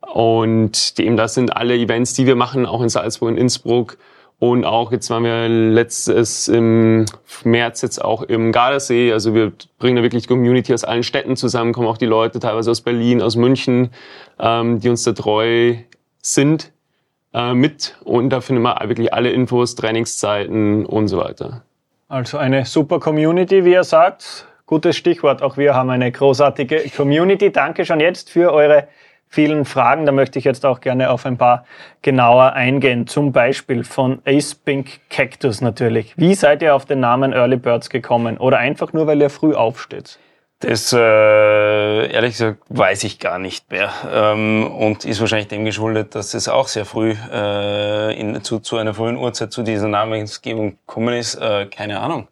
[0.02, 3.96] Und eben das sind alle Events, die wir machen, auch in Salzburg und Innsbruck.
[4.38, 7.06] Und auch jetzt waren wir letztes im
[7.44, 9.12] März jetzt auch im Gardasee.
[9.12, 12.40] Also wir bringen da wirklich die Community aus allen Städten zusammen, kommen auch die Leute
[12.40, 13.90] teilweise aus Berlin, aus München,
[14.38, 15.76] ähm, die uns da treu
[16.20, 16.72] sind
[17.32, 21.62] äh, mit und da findet man wirklich alle Infos, Trainingszeiten und so weiter.
[22.08, 24.46] Also eine super Community, wie ihr sagt.
[24.66, 25.42] Gutes Stichwort.
[25.42, 27.50] Auch wir haben eine großartige Community.
[27.50, 28.88] Danke schon jetzt für eure
[29.34, 30.06] vielen Fragen.
[30.06, 31.64] Da möchte ich jetzt auch gerne auf ein paar
[32.02, 33.06] genauer eingehen.
[33.06, 36.14] Zum Beispiel von Ace Pink Cactus natürlich.
[36.16, 38.38] Wie seid ihr auf den Namen Early Birds gekommen?
[38.38, 40.18] Oder einfach nur, weil ihr früh aufsteht?
[40.60, 43.90] Das, äh, ehrlich gesagt, weiß ich gar nicht mehr.
[44.10, 48.76] Ähm, und ist wahrscheinlich dem geschuldet, dass es auch sehr früh äh, in, zu, zu
[48.76, 51.34] einer frühen Uhrzeit zu dieser Namensgebung gekommen ist.
[51.34, 52.28] Äh, keine Ahnung.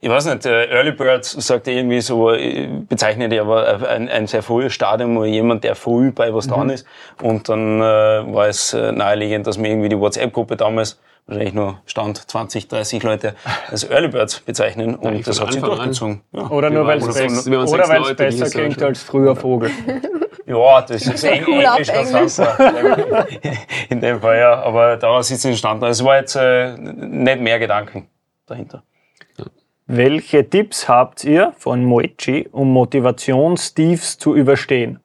[0.00, 4.26] Ich weiß nicht, äh, Early Birds sagt irgendwie so, äh, bezeichnet ja aber ein, ein
[4.26, 6.50] sehr frühes Stadium, wo jemand, der früh bei was mhm.
[6.50, 6.86] dran ist.
[7.20, 11.80] Und dann äh, war es äh, naheliegend, dass mir irgendwie die WhatsApp-Gruppe damals wahrscheinlich nur
[11.86, 13.34] Stand 20, 30 Leute
[13.70, 16.22] als Early Birds bezeichnen und ja, das hat sich durchgezogen.
[16.32, 16.48] Ja.
[16.48, 19.70] Oder nur weil es besser, besser klingt als früher Vogel.
[20.48, 22.38] Ja, das ist eng, cool Englisch ganz
[23.90, 24.62] In dem Fall, ja.
[24.62, 25.84] Aber daraus ist es entstanden.
[25.84, 28.08] Also es war jetzt äh, nicht mehr Gedanken
[28.46, 28.82] dahinter.
[29.90, 35.00] Welche Tipps habt ihr von Moechi, um Motivationstiefs zu überstehen?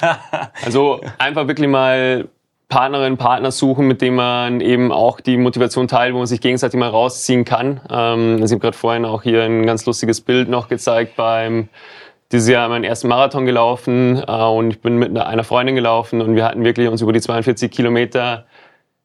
[0.64, 2.28] also einfach wirklich mal
[2.68, 6.78] Partnerin, Partner suchen, mit dem man eben auch die Motivation teilt, wo man sich gegenseitig
[6.80, 7.82] mal rausziehen kann.
[7.88, 11.68] Ähm, also ich habe gerade vorhin auch hier ein ganz lustiges Bild noch gezeigt beim
[12.32, 16.34] dieses Jahr meinen ersten Marathon gelaufen äh, und ich bin mit einer Freundin gelaufen und
[16.34, 18.46] wir hatten wirklich uns über die 42 Kilometer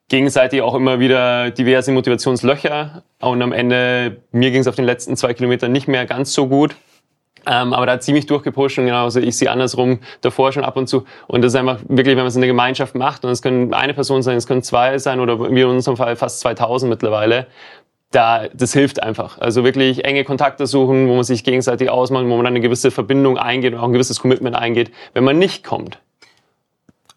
[0.10, 5.18] gegenseitig auch immer wieder diverse Motivationslöcher und am Ende mir ging es auf den letzten
[5.18, 6.76] zwei Kilometern nicht mehr ganz so gut.
[7.48, 10.78] Ähm, aber da hat sie mich durchgepusht und genauso ich sie andersrum davor schon ab
[10.78, 11.06] und zu.
[11.28, 13.74] Und das ist einfach wirklich, wenn man es in der Gemeinschaft macht und es können
[13.74, 17.48] eine Person sein, es können zwei sein oder wie in unserem Fall fast 2000 mittlerweile.
[18.12, 19.40] Da, das hilft einfach.
[19.40, 22.90] Also wirklich enge Kontakte suchen, wo man sich gegenseitig ausmacht, wo man dann eine gewisse
[22.90, 24.92] Verbindung eingeht und auch ein gewisses Commitment eingeht.
[25.14, 26.00] Wenn man nicht kommt,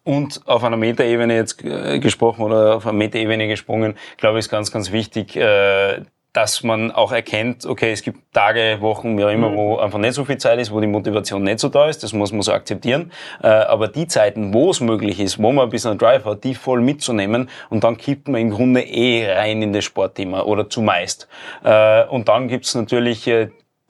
[0.08, 4.50] und auf einer Metaebene jetzt äh, gesprochen oder auf einer Metaebene gesprungen, glaube ich, ist
[4.50, 6.00] ganz, ganz wichtig, äh,
[6.32, 9.56] dass man auch erkennt, okay, es gibt Tage, Wochen, wie auch immer, mhm.
[9.56, 12.14] wo einfach nicht so viel Zeit ist, wo die Motivation nicht so da ist, das
[12.14, 13.12] muss man so akzeptieren.
[13.42, 16.54] Äh, aber die Zeiten, wo es möglich ist, wo man ein bisschen Drive hat, die
[16.54, 21.28] voll mitzunehmen und dann kippt man im Grunde eh rein in das Sportthema oder zumeist.
[21.62, 23.30] Und dann gibt's natürlich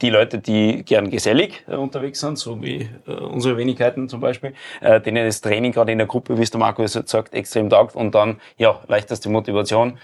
[0.00, 4.54] die Leute, die gern gesellig äh, unterwegs sind, so wie äh, unsere Wenigkeiten zum Beispiel,
[4.80, 6.60] äh, denen das Training gerade in der Gruppe, wie es der
[6.94, 7.96] jetzt sagt, extrem taugt.
[7.96, 9.98] Und dann, ja, leichteste Motivation,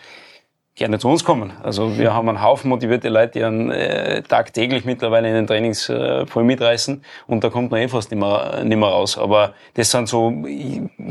[0.77, 1.53] gerne zu uns kommen.
[1.63, 5.89] Also wir haben einen Haufen motivierte Leute, die einen, äh, tagtäglich mittlerweile in den Trainings
[5.89, 9.17] äh, voll mitreißen und da kommt man eh fast nicht mehr, nicht mehr raus.
[9.17, 10.33] Aber das sind so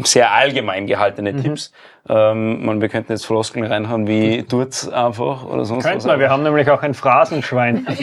[0.03, 1.43] sehr allgemein gehaltene mhm.
[1.43, 1.71] Tipps.
[2.09, 6.07] Ähm, man, wir könnten jetzt Floskeln reinhauen wie tut's einfach oder sonst Könnten was.
[6.07, 7.87] Wir, wir haben nämlich auch ein Phrasenschwein.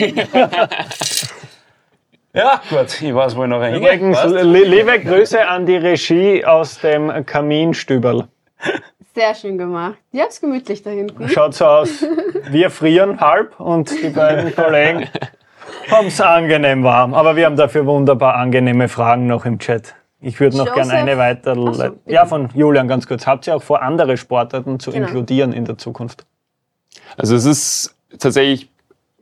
[2.33, 7.25] Ja, gut, ich weiß, wo ich noch Übrigens, liebe Grüße an die Regie aus dem
[7.25, 8.29] Kaminstüberl.
[9.13, 9.97] Sehr schön gemacht.
[10.11, 11.27] Ja, ist gemütlich da hinten.
[11.27, 12.05] Schaut so aus.
[12.49, 15.09] Wir frieren halb und die beiden Kollegen
[15.89, 17.13] haben es angenehm warm.
[17.13, 19.95] Aber wir haben dafür wunderbar angenehme Fragen noch im Chat.
[20.21, 21.55] Ich würde noch gerne eine weiter.
[21.55, 23.27] So, ja, von Julian ganz kurz.
[23.27, 25.07] Habt ihr auch vor, andere Sportarten zu genau.
[25.07, 26.25] inkludieren in der Zukunft?
[27.17, 28.69] Also es ist tatsächlich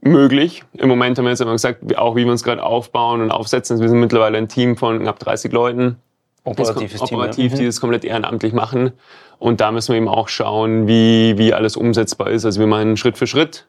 [0.02, 0.64] möglich.
[0.74, 3.80] Im Moment haben wir jetzt immer gesagt, auch wie wir uns gerade aufbauen und aufsetzen.
[3.80, 5.98] Wir sind mittlerweile ein Team von knapp 30 Leuten
[6.44, 7.18] Operatives Team.
[7.18, 7.58] operativ, ja.
[7.60, 8.94] die das komplett ehrenamtlich machen.
[9.38, 12.46] Und da müssen wir eben auch schauen, wie, wie alles umsetzbar ist.
[12.46, 13.66] Also wir machen Schritt für Schritt.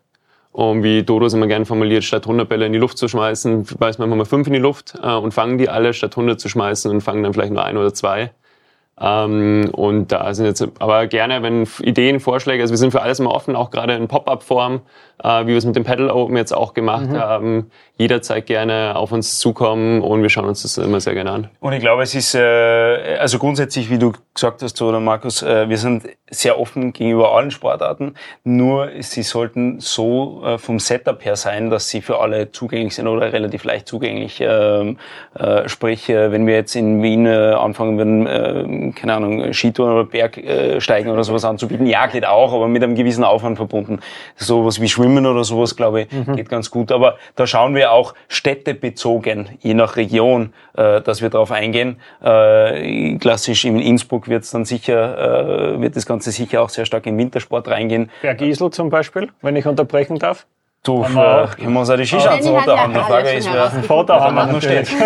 [0.52, 3.66] Und wie Dodo es immer gern formuliert, statt 100 Bälle in die Luft zu schmeißen,
[3.66, 6.40] schmeißen wir einfach mal fünf in die Luft äh, und fangen die alle, statt 100
[6.40, 8.32] zu schmeißen und fangen dann vielleicht nur ein oder zwei.
[9.00, 13.20] Ähm, und da sind jetzt aber gerne, wenn Ideen, Vorschläge, also wir sind für alles
[13.20, 14.80] immer offen, auch gerade in Pop-Up-Form,
[15.22, 17.70] äh, wie wir es mit dem Pedal Open jetzt auch gemacht haben.
[17.96, 21.48] Jederzeit gerne auf uns zukommen und wir schauen uns das immer sehr gerne an.
[21.60, 25.68] Und ich glaube, es ist, äh, also grundsätzlich, wie du gesagt hast, oder Markus, äh,
[25.68, 31.36] wir sind sehr offen gegenüber allen Sportarten, nur sie sollten so äh, vom Setup her
[31.36, 34.40] sein, dass sie für alle zugänglich sind oder relativ leicht zugänglich.
[34.40, 34.96] Ähm,
[35.38, 39.92] äh, sprich, äh, wenn wir jetzt in Wien äh, anfangen würden, äh, keine Ahnung, Skitouren
[39.92, 44.00] oder Bergsteigen oder sowas anzubieten, ja, geht auch, aber mit einem gewissen Aufwand verbunden.
[44.36, 46.92] Sowas wie Schwimmen oder sowas, glaube ich, geht ganz gut.
[46.92, 52.00] Aber da schauen wir auch städtebezogen, je nach Region, äh, dass wir darauf eingehen.
[52.22, 56.86] Äh, klassisch in Innsbruck wird es dann sicher, äh, wird das Ganze sicher auch sehr
[56.86, 58.10] stark in Wintersport reingehen.
[58.22, 60.46] Bergisel zum Beispiel, wenn ich unterbrechen darf.
[60.82, 62.94] Du, äh, können wir uns auch die Skischanzen runterhauen.
[62.94, 63.70] Die Frage ist, wer.
[63.82, 64.88] Foto haben wir noch steht.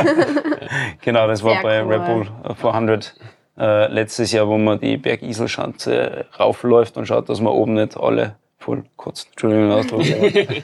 [1.03, 1.93] Genau, das war Sehr bei cool.
[1.93, 3.15] Red Bull 400
[3.59, 8.37] äh, letztes Jahr, wo man die Bergiselschanze raufläuft und schaut, dass man oben nicht alle
[8.65, 9.29] voll kotzt.
[9.33, 10.03] Entschuldigung, den Ausdruck.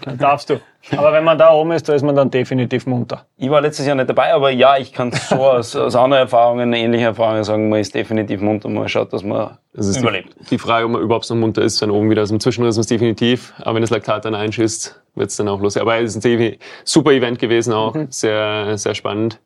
[0.18, 0.60] Darfst du.
[0.96, 3.26] Aber wenn man da oben ist, da ist man dann definitiv munter.
[3.36, 6.72] ich war letztes Jahr nicht dabei, aber ja, ich kann so aus, aus anderen Erfahrungen,
[6.72, 10.34] ähnlichen Erfahrungen sagen, man ist definitiv munter, man schaut, dass man Das ist überlebt.
[10.40, 12.22] Die, die Frage, ob man überhaupt noch munter ist, dann oben wieder.
[12.22, 13.52] Also im Zwischenriss ist definitiv.
[13.58, 15.82] Aber wenn das Laktat dann einschießt, wird's dann auch lustig.
[15.82, 17.94] Aber es ist ein super Event gewesen auch.
[18.08, 19.38] Sehr, sehr spannend.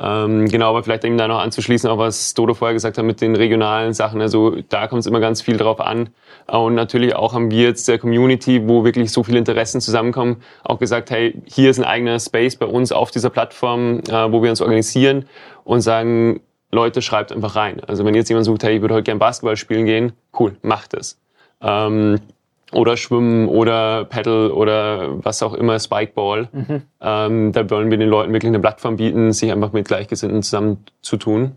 [0.00, 3.20] Ähm, genau, aber vielleicht eben da noch anzuschließen, auch was Dodo vorher gesagt hat mit
[3.20, 4.20] den regionalen Sachen.
[4.20, 6.10] Also da kommt es immer ganz viel drauf an.
[6.50, 10.78] Und natürlich auch haben wir jetzt der Community, wo wirklich so viele Interessen zusammenkommen, auch
[10.78, 14.48] gesagt, hey, hier ist ein eigener Space bei uns auf dieser Plattform, äh, wo wir
[14.48, 15.26] uns organisieren
[15.64, 17.80] und sagen, Leute, schreibt einfach rein.
[17.86, 20.94] Also wenn jetzt jemand sucht, hey, ich würde heute gern Basketball spielen gehen, cool, macht
[20.94, 21.20] es.
[21.60, 22.18] Ähm,
[22.72, 26.48] oder Schwimmen oder Paddle oder was auch immer, Spikeball.
[27.00, 30.84] Ähm, da wollen wir den Leuten wirklich eine Plattform bieten, sich einfach mit Gleichgesinnten zusammen
[31.00, 31.52] zu tun,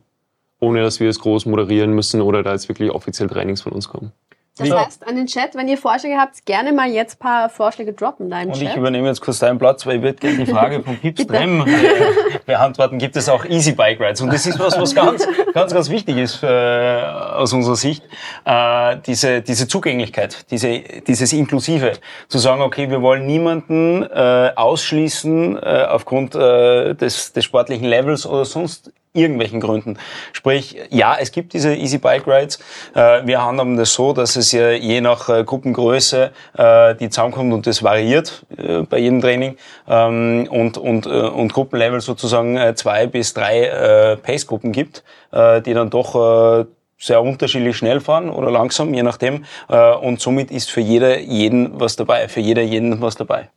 [0.59, 3.89] ohne dass wir es groß moderieren müssen oder da jetzt wirklich offiziell Trainings von uns
[3.89, 4.11] kommen.
[4.57, 7.93] Das heißt, an den Chat, wenn ihr Vorschläge habt, gerne mal jetzt ein paar Vorschläge
[7.93, 8.75] droppen da im Und ich Chat.
[8.75, 12.39] übernehme jetzt kurz deinen Platz, weil ich würde gerne die Frage von Pips Trem äh,
[12.45, 12.97] beantworten.
[12.99, 14.19] Gibt es auch Easy Bike Rides?
[14.19, 18.03] Und das ist was, was ganz, ganz, ganz wichtig ist äh, aus unserer Sicht.
[18.43, 21.93] Äh, diese, diese Zugänglichkeit, diese, dieses Inklusive.
[22.27, 28.25] Zu sagen, okay, wir wollen niemanden äh, ausschließen äh, aufgrund äh, des, des sportlichen Levels
[28.27, 29.97] oder sonst irgendwelchen Gründen.
[30.31, 32.59] Sprich, ja, es gibt diese Easy Bike Rides.
[32.95, 37.53] Äh, wir handhaben das so, dass es ja je nach äh, Gruppengröße äh, die zusammenkommt
[37.53, 38.45] und das variiert
[38.89, 45.73] bei jedem Training ähm, und, und, und Gruppenlevel sozusagen zwei bis drei Pace-Gruppen gibt, die
[45.73, 46.65] dann doch
[46.97, 49.45] sehr unterschiedlich schnell fahren oder langsam, je nachdem.
[49.67, 53.49] Und somit ist für jeder jeden was dabei, für jeder jeden was dabei.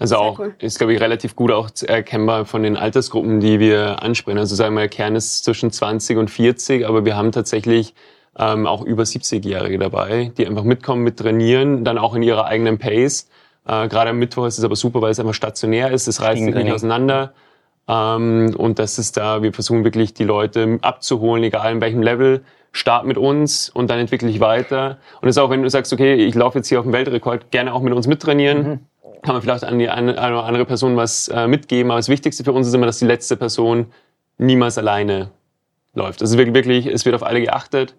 [0.00, 0.54] Also Sehr auch, cool.
[0.58, 4.38] ist glaube ich relativ gut auch erkennbar von den Altersgruppen, die wir ansprechen.
[4.38, 7.94] Also sagen wir, der Kern ist zwischen 20 und 40, aber wir haben tatsächlich
[8.38, 12.78] ähm, auch über 70-Jährige dabei, die einfach mitkommen, mit trainieren, dann auch in ihrer eigenen
[12.78, 13.28] Pace.
[13.66, 16.42] Äh, Gerade am Mittwoch ist es aber super, weil es einfach stationär ist, es reißt
[16.42, 17.34] sich nicht auseinander.
[17.86, 22.42] Ähm, und das ist da, wir versuchen wirklich die Leute abzuholen, egal in welchem Level.
[22.72, 24.98] Start mit uns und dann entwickle ich weiter.
[25.20, 27.50] Und das ist auch, wenn du sagst, okay, ich laufe jetzt hier auf den Weltrekord,
[27.50, 28.86] gerne auch mit uns mittrainieren.
[29.22, 31.90] Kann man vielleicht an die eine, eine oder andere Person was äh, mitgeben.
[31.90, 33.86] Aber das Wichtigste für uns ist immer, dass die letzte Person
[34.38, 35.30] niemals alleine
[35.94, 36.22] läuft.
[36.22, 37.94] Also wirklich, wirklich, es wird auf alle geachtet.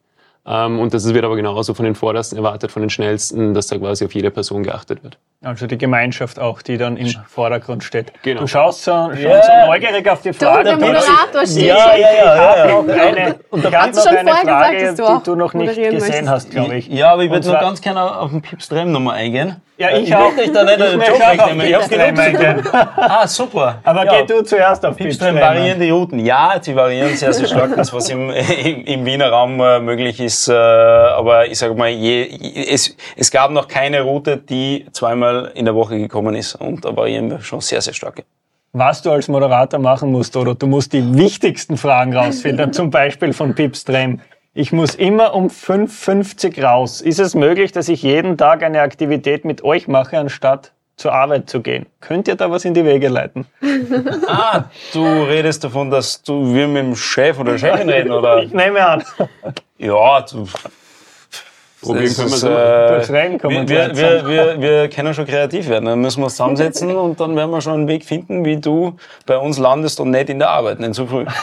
[0.46, 3.78] Ähm, und das wird aber genauso von den Vordersten erwartet, von den Schnellsten, dass da
[3.78, 5.20] quasi auf jede Person geachtet wird.
[5.44, 8.14] Also die Gemeinschaft auch, die dann im Vordergrund steht.
[8.22, 8.42] Genau.
[8.42, 9.42] Du schaust so, schon Ja.
[9.42, 10.66] so neugierig auf die Frage.
[10.66, 10.86] der Pipi.
[10.86, 12.66] Moderator steht Ja, ja, ja, ja, ja.
[12.68, 15.12] Ich habe noch eine, ich hab hast noch schon eine vorher Frage, gesagt, dass du
[15.12, 16.30] auch die du noch nicht gesehen möchtest.
[16.30, 16.88] hast, glaube ich.
[16.90, 19.56] Ja, aber ich Und würde nur zwar- ganz gerne auf den Pips Trem nochmal eingehen.
[19.78, 20.26] Ja, ich, ich auch.
[20.32, 21.66] möchte euch da nicht einen möchte Job wegnehmen.
[21.66, 22.44] Ich Pipstrem genutzt.
[22.46, 22.68] eingehen.
[22.98, 23.80] Ah, super.
[23.84, 24.22] Aber ja.
[24.22, 25.56] geh du zuerst auf Pipstrem Pipstrem.
[25.58, 26.20] variierende Routen.
[26.20, 30.20] Ja, sie variieren sehr, sehr stark, das was im, im, im Wiener Raum äh, möglich
[30.20, 30.50] ist.
[30.50, 32.30] Äh, aber ich sage mal, je,
[32.72, 36.56] es, es gab noch keine Route, die zweimal in der Woche gekommen ist.
[36.56, 38.24] Und da variieren wir schon sehr, sehr stark.
[38.74, 43.34] Was du als Moderator machen musst, oder du musst die wichtigsten Fragen rausfiltern, zum Beispiel
[43.34, 44.22] von Pipstrem.
[44.54, 47.02] Ich muss immer um 5.50 raus.
[47.02, 51.50] Ist es möglich, dass ich jeden Tag eine Aktivität mit euch mache, anstatt zur Arbeit
[51.50, 51.86] zu gehen?
[52.00, 53.46] Könnt ihr da was in die Wege leiten?
[54.28, 58.42] Ah, du redest davon, dass du wir mit dem Chef oder Chefin reden, oder?
[58.44, 59.04] Ich nehme an.
[59.78, 60.48] Ja, du,
[61.82, 63.00] Probieren können wir immer.
[63.00, 63.10] äh,
[63.50, 65.86] wir, wir, wir, wir, wir können schon kreativ werden.
[65.86, 68.98] Dann müssen wir uns zusammensetzen und dann werden wir schon einen Weg finden, wie du
[69.26, 71.26] bei uns landest und nicht in der Arbeit, nicht so früh.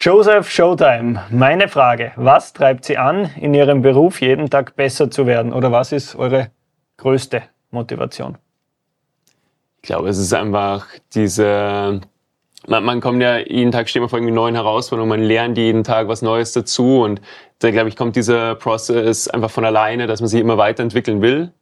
[0.00, 2.12] Joseph Showtime, meine Frage.
[2.16, 5.52] Was treibt Sie an, in Ihrem Beruf jeden Tag besser zu werden?
[5.52, 6.50] Oder was ist eure
[6.96, 8.36] größte Motivation?
[9.76, 12.00] Ich glaube, es ist einfach diese,
[12.66, 15.84] man, man kommt ja jeden Tag steht man vor irgendwie neuen Herausforderungen, man lernt jeden
[15.84, 17.20] Tag was Neues dazu und
[17.58, 21.52] da glaube ich kommt dieser Prozess einfach von alleine, dass man sich immer weiterentwickeln will.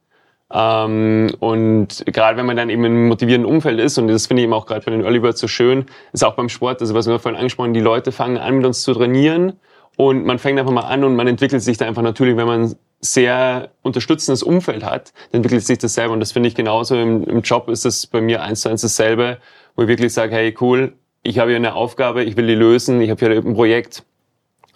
[0.53, 4.41] Ähm, und gerade wenn man dann eben in einem motivierenden Umfeld ist, und das finde
[4.41, 6.93] ich eben auch gerade bei den Early Birds so schön, ist auch beim Sport, also
[6.93, 9.53] was wir vorhin angesprochen haben, die Leute fangen an mit uns zu trainieren
[9.95, 12.75] und man fängt einfach mal an und man entwickelt sich da einfach natürlich, wenn man
[13.01, 16.13] sehr unterstützendes Umfeld hat, dann entwickelt sich das selber.
[16.13, 18.81] Und das finde ich genauso im, im Job ist es bei mir eins zu eins
[18.81, 19.39] dasselbe,
[19.75, 23.01] wo ich wirklich sage, hey cool, ich habe hier eine Aufgabe, ich will die lösen,
[23.01, 24.03] ich habe hier ein Projekt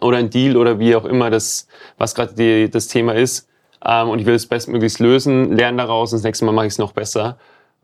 [0.02, 3.50] oder ein Deal oder wie auch immer das, was gerade das Thema ist.
[3.86, 6.74] Ähm, und ich will es bestmöglichst lösen, lerne daraus und das nächste Mal mache ich
[6.74, 7.38] es noch besser.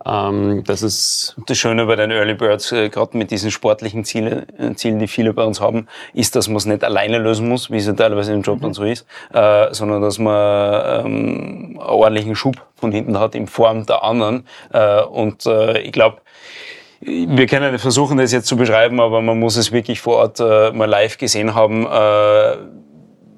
[0.04, 4.47] Ähm, das ist Das Schöne bei den Early Birds, äh, gerade mit diesen sportlichen Ziele,
[4.58, 7.69] äh, Zielen, die viele bei uns haben, ist, dass man es nicht alleine lösen muss,
[7.69, 11.78] wie es ja teilweise im Job dann so ist, äh, sondern dass man ähm, einen
[11.78, 14.47] ordentlichen Schub von hinten hat in Form der anderen.
[14.74, 16.21] Äh, und äh, ich glaube,
[17.01, 20.71] wir können versuchen, das jetzt zu beschreiben, aber man muss es wirklich vor Ort äh,
[20.71, 22.57] mal live gesehen haben, äh,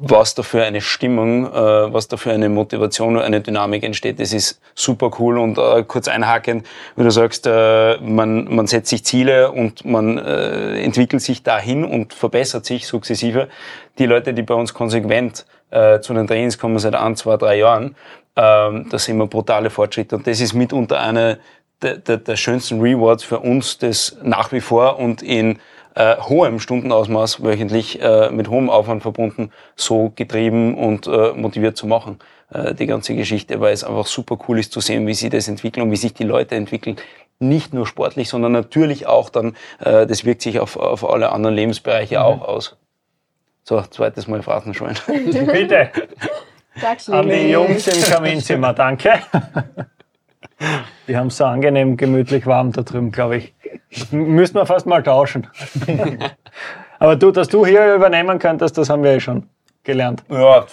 [0.06, 4.19] was da für eine Stimmung, äh, was da für eine Motivation und eine Dynamik entsteht.
[4.19, 6.63] Das ist super cool und äh, kurz einhaken,
[6.97, 11.86] wie du sagst, äh, man, man setzt sich Ziele und man äh, entwickelt sich dahin
[11.86, 13.47] und verbessert sich sukzessive.
[13.97, 15.45] Die Leute, die bei uns konsequent
[16.02, 17.95] zu den Trainings kommen seit ein, zwei, drei Jahren,
[18.36, 21.39] ähm, das sind immer brutale Fortschritte und das ist mitunter eine
[21.84, 25.60] der, der, der schönsten Rewards für uns, das nach wie vor und in
[25.96, 31.86] äh, hohem Stundenausmaß wöchentlich äh, mit hohem Aufwand verbunden so getrieben und äh, motiviert zu
[31.86, 32.19] machen.
[32.52, 35.48] Äh, die ganze Geschichte, weil es einfach super cool ist zu sehen, wie sie das
[35.48, 36.98] entwickeln und wie sich die Leute entwickeln.
[37.39, 41.56] Nicht nur sportlich, sondern natürlich auch dann, äh, das wirkt sich auf, auf alle anderen
[41.56, 42.78] Lebensbereiche auch aus.
[43.63, 44.96] So, zweites Mal Phrasenschwein.
[45.08, 45.91] Bitte,
[47.12, 47.52] an die.
[47.52, 49.19] Jungs im Kaminzimmer, danke.
[51.08, 53.54] Die haben es so angenehm, gemütlich warm da drüben, glaube ich.
[54.12, 55.47] M- Müssten wir fast mal tauschen.
[56.99, 59.47] Aber du, dass du hier übernehmen könntest, das haben wir eh schon
[59.84, 60.23] gelernt.
[60.30, 60.65] Ja,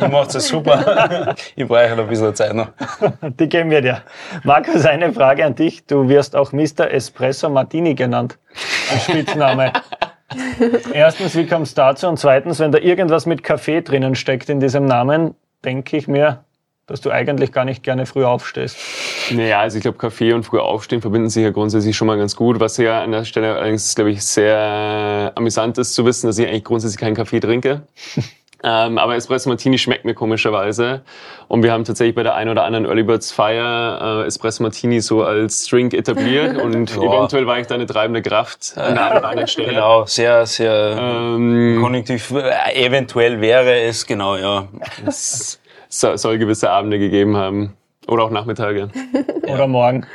[0.00, 1.34] ihr macht es super.
[1.54, 2.68] ich brauche noch ein bisschen Zeit noch.
[3.22, 4.02] Die geben wir dir.
[4.42, 5.86] Markus, eine Frage an dich.
[5.86, 6.90] Du wirst auch Mr.
[6.90, 8.38] Espresso Martini genannt.
[8.90, 9.72] Als Spitzname.
[10.92, 12.08] Erstens, wie kommt es dazu?
[12.08, 16.44] Und zweitens, wenn da irgendwas mit Kaffee drinnen steckt in diesem Namen, denke ich mir,
[16.86, 18.76] dass du eigentlich gar nicht gerne früh aufstehst.
[19.30, 22.36] Naja, also ich glaube, Kaffee und früh aufstehen verbinden sich ja grundsätzlich schon mal ganz
[22.36, 22.60] gut.
[22.60, 26.46] Was ja an der Stelle allerdings, glaube ich, sehr amüsant ist zu wissen, dass ich
[26.46, 27.82] eigentlich grundsätzlich keinen Kaffee trinke.
[28.62, 31.02] ähm, aber Espresso Martini schmeckt mir komischerweise.
[31.48, 35.00] Und wir haben tatsächlich bei der einen oder anderen Early Birds Feier äh, Espresso Martini
[35.00, 36.56] so als Drink etabliert.
[36.62, 37.02] Und Ja.
[37.02, 39.68] eventuell war ich da eine treibende Kraft an der einen oder anderen Stelle.
[39.70, 42.30] Genau, sehr, sehr Ähm, konjunktiv.
[42.30, 44.68] Äh, Eventuell wäre es, genau, ja.
[46.00, 47.76] so- soll gewisse Abende gegeben haben.
[48.08, 48.88] Oder auch Nachmittage.
[49.48, 50.06] Oder morgen.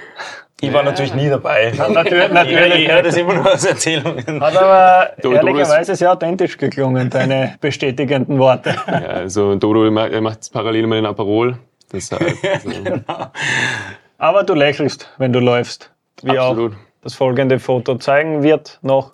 [0.63, 1.73] Ich war natürlich nie dabei.
[1.75, 2.75] Natürlich, Ich, natürlich.
[2.83, 4.39] ich höre das immer nur aus Erzählungen.
[4.41, 8.75] Hat aber du ehrlicherweise sehr authentisch geklungen, deine bestätigenden Worte.
[8.87, 11.57] Ja, also Dodo ma- er macht parallel immer den Aperol.
[11.91, 12.21] Deshalb,
[12.53, 12.69] also,
[14.17, 15.91] Aber du lächelst, wenn du läufst.
[16.21, 16.73] Wie Absolut.
[16.73, 19.13] auch das folgende Foto zeigen wird, noch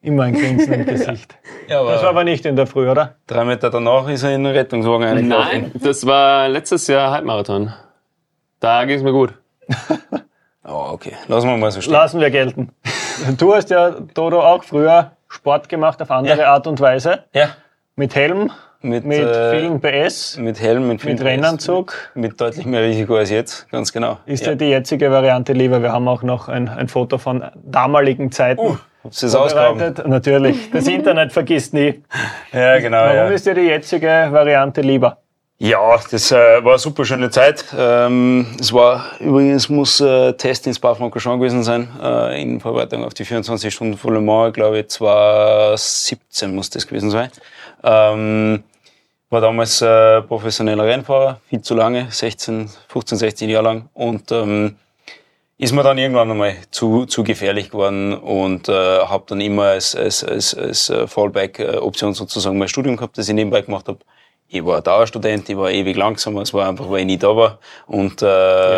[0.00, 1.36] immer ein Grinsen im Gesicht.
[1.68, 3.16] Ja, Das war aber nicht in der Früh, oder?
[3.26, 5.60] drei Meter danach ist er in den Rettungswagen eingelaufen.
[5.60, 7.74] Nein, das war letztes Jahr Halbmarathon.
[8.58, 9.34] Da ging es mir gut.
[10.64, 11.12] Oh, okay.
[11.26, 11.92] Lassen wir mal so stehen.
[11.92, 12.70] Lassen wir gelten.
[13.36, 16.54] Du hast ja, Dodo, auch früher Sport gemacht auf andere Ja.
[16.54, 17.24] Art und Weise.
[17.34, 17.50] Ja.
[17.96, 22.10] Mit Helm, Mit, mit äh, vielen PS, mit Helm, mit, mit viel Rennanzug.
[22.14, 24.18] Mit, mit deutlich mehr Risiko als jetzt, ganz genau.
[24.24, 24.54] Ist ja.
[24.54, 25.82] die jetzige Variante lieber?
[25.82, 28.60] Wir haben auch noch ein, ein Foto von damaligen Zeiten.
[28.60, 28.76] Uh,
[29.12, 30.06] Vorbereitet.
[30.06, 30.70] Natürlich.
[30.70, 32.02] Das Internet vergisst nie.
[32.52, 32.98] Ja, genau.
[32.98, 33.28] Warum ja.
[33.28, 35.18] ist dir die jetzige Variante lieber?
[35.60, 37.64] Ja, das äh, war eine super schöne Zeit.
[37.76, 43.12] Ähm, es war übrigens muss äh, Test in Spa-Francorchamps gewesen sein, äh, in Vorbereitung auf
[43.12, 47.30] die 24 Stunden von Le Mans, glaube ich, 2017 muss das gewesen sein.
[47.82, 48.62] Ähm,
[49.30, 54.76] war damals äh, professioneller Rennfahrer, viel zu lange, 16, 15, 16 Jahre lang und ähm,
[55.58, 59.94] ist mir dann irgendwann einmal zu, zu gefährlich geworden und äh, habe dann immer als,
[59.96, 63.98] als, als, als äh, Fallback-Option sozusagen mein Studium gehabt, das ich nebenbei gemacht habe
[64.50, 67.58] ich war Dauerstudent, ich war ewig langsam, es war einfach, weil ich nie da war.
[67.86, 68.26] Und, äh,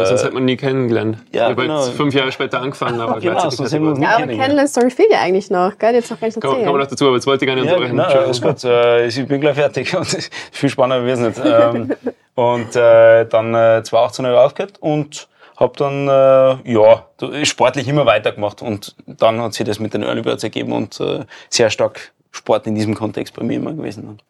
[0.00, 1.18] Ja, sonst hätte man nie kennengelernt.
[1.32, 1.84] Ja, ich habe genau.
[1.84, 4.40] jetzt fünf Jahre später angefangen, aber Genau, gleichzeitig uns man- Ja, aber kennengelernt.
[4.40, 5.94] Kennenlernen-Story fehlt ja eigentlich noch, gell?
[5.94, 6.64] Jetzt noch gar nicht erzählen.
[6.64, 7.96] kommen wir noch dazu, aber jetzt wollte ich gar nicht Ja, unterbrechen.
[7.98, 8.64] genau, alles gut.
[8.64, 9.94] Äh, ich bin gleich fertig.
[9.96, 11.46] Und viel spannender wird es nicht.
[11.46, 11.94] Ähm,
[12.34, 15.28] und äh, dann äh, 2018 habe ich aufgehört und
[15.61, 17.06] habe dann äh, ja
[17.44, 18.62] sportlich immer weitergemacht.
[18.62, 22.66] Und dann hat sich das mit den Early Birds ergeben und äh, sehr stark Sport
[22.66, 24.20] in diesem Kontext bei mir immer gewesen.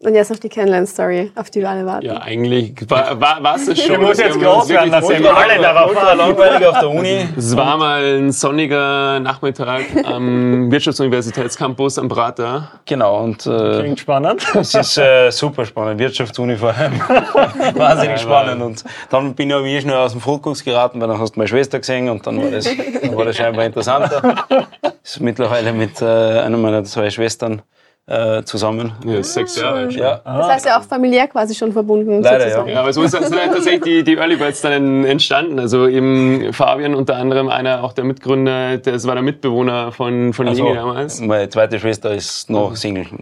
[0.00, 2.04] Und jetzt noch die Kennenlernen-Story, auf die wir alle warten.
[2.04, 3.98] Ja, eigentlich war, war, war es schon.
[3.98, 7.26] Die muss jetzt Wir groß werden, dass eben alle darauf Ultra langweilig auf der Uni.
[7.34, 12.72] Es war mal ein sonniger Nachmittag am Wirtschaftsuniversitätscampus am Prater.
[12.84, 14.46] Genau, und äh, Klingt spannend.
[14.54, 15.98] es ist äh, super spannend.
[15.98, 17.00] Wirtschaftsuni vor allem.
[17.74, 18.62] Wahnsinnig spannend.
[18.62, 21.40] Und dann bin ich aber eh schnell aus dem Fokus geraten, weil dann hast du
[21.40, 22.68] meine Schwester gesehen und dann war das,
[23.00, 24.44] dann war das scheinbar interessanter.
[25.02, 27.62] Ist mittlerweile mit äh, einer meiner zwei Schwestern
[28.08, 28.92] äh, zusammen.
[29.04, 29.90] Ja, sechs Jahre.
[29.90, 30.00] schon.
[30.00, 32.22] Ja, Das heißt ja auch familiär quasi schon verbunden.
[32.22, 32.68] Leider, sozusagen.
[32.70, 35.58] Ja, aber so ist- sind halt tatsächlich die, die Early Birds dann entstanden.
[35.58, 40.46] Also eben Fabian unter anderem, einer auch der Mitgründer, das war der Mitbewohner von, von
[40.48, 41.20] Also, Lini damals.
[41.20, 43.06] meine zweite Schwester ist noch Single.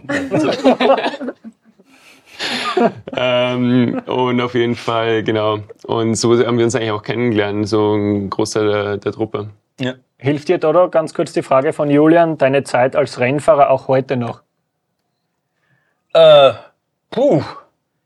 [3.15, 5.59] Ähm, und auf jeden Fall, genau.
[5.85, 9.49] Und so haben wir uns eigentlich auch kennengelernt, so ein Großteil der, der Truppe.
[9.79, 9.93] Ja.
[10.17, 14.17] Hilft dir, Dodo, ganz kurz die Frage von Julian, deine Zeit als Rennfahrer auch heute
[14.17, 14.41] noch?
[16.15, 16.53] Äh,
[17.11, 17.43] puh.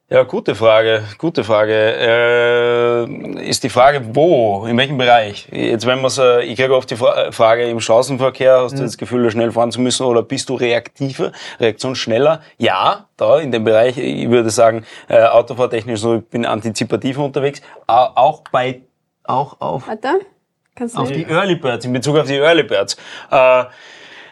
[0.10, 1.76] Ja, gute Frage, gute Frage.
[1.76, 5.48] Äh, ist die Frage, wo, in welchem Bereich?
[5.52, 8.98] Jetzt, wenn man äh, ich kriege oft die Fra Frage im Straßenverkehr, hast du das
[8.98, 12.42] Gefühl, schnell fahren zu müssen oder bist du reaktiver, reaktionsschneller?
[12.58, 17.62] Ja, da in dem Bereich, ich würde sagen, äh, autofahrtechnisch so, ich bin antizipativer unterwegs,
[17.86, 18.82] Au- auch bei,
[19.26, 20.22] auch auf Warte,
[20.74, 22.98] kannst du auf die Early Birds, in Bezug auf die Early Birds.
[23.30, 23.66] Äh,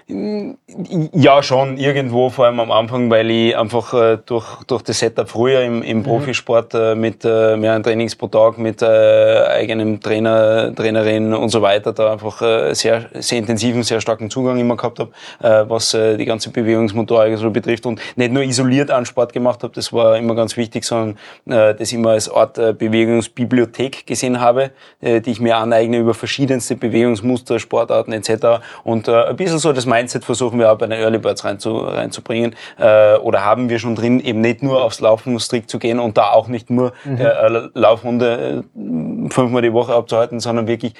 [0.10, 5.28] ja, schon irgendwo, vor allem am Anfang, weil ich einfach äh, durch, durch das Setup
[5.28, 10.74] früher im, im Profisport äh, mit äh, mehreren Trainings pro Tag, mit äh, eigenem Trainer,
[10.74, 15.00] Trainerin und so weiter, da einfach äh, sehr, sehr intensiven, sehr starken Zugang immer gehabt
[15.00, 19.34] habe, äh, was äh, die ganze Bewegungsmotorik so betrifft und nicht nur isoliert an Sport
[19.34, 24.08] gemacht habe, das war immer ganz wichtig, sondern äh, das immer als Art äh, Bewegungsbibliothek
[24.08, 28.64] gesehen habe, äh, die ich mir aneigne über verschiedenste Bewegungsmuster, Sportarten etc.
[28.86, 31.78] Und äh, ein bisschen so das Mindset versuchen wir auch bei den Early Birds reinzu,
[31.78, 36.00] reinzubringen äh, oder haben wir schon drin, eben nicht nur aufs Laufen strikt zu gehen
[36.00, 37.18] und da auch nicht nur Mhm.
[37.18, 40.94] äh, Laufrunde äh, fünfmal die Woche abzuhalten, sondern wirklich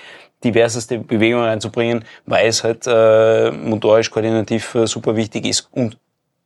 [0.44, 5.68] diverseste Bewegungen reinzubringen, weil es halt äh, motorisch, koordinativ äh, super wichtig ist.
[5.72, 5.98] Und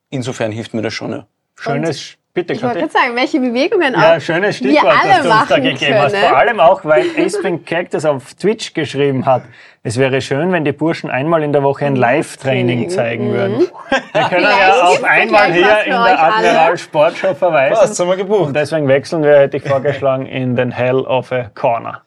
[0.10, 1.12] insofern hilft mir das schon.
[1.12, 1.28] Ja.
[1.56, 5.22] Schönes, bitte, Ich wollte gerade sagen, welche Bewegungen Ja, auch schönes wir Stichwort, alle das
[5.24, 6.12] du uns da machen gegeben hast.
[6.14, 6.28] können.
[6.28, 9.44] Vor allem auch, weil Aspen Cactus auf Twitch geschrieben hat,
[9.84, 13.62] es wäre schön, wenn die Burschen einmal in der Woche ein Live-Training zeigen würden.
[14.14, 16.24] Wir können ja Vielleicht auf gibt's einmal hier was in der.
[16.24, 17.94] Admiral Sportshow verweisen.
[17.94, 18.48] sind wir gebucht.
[18.48, 22.04] Und deswegen wechseln wir, hätte ich vorgeschlagen, in den Hell of a Corner.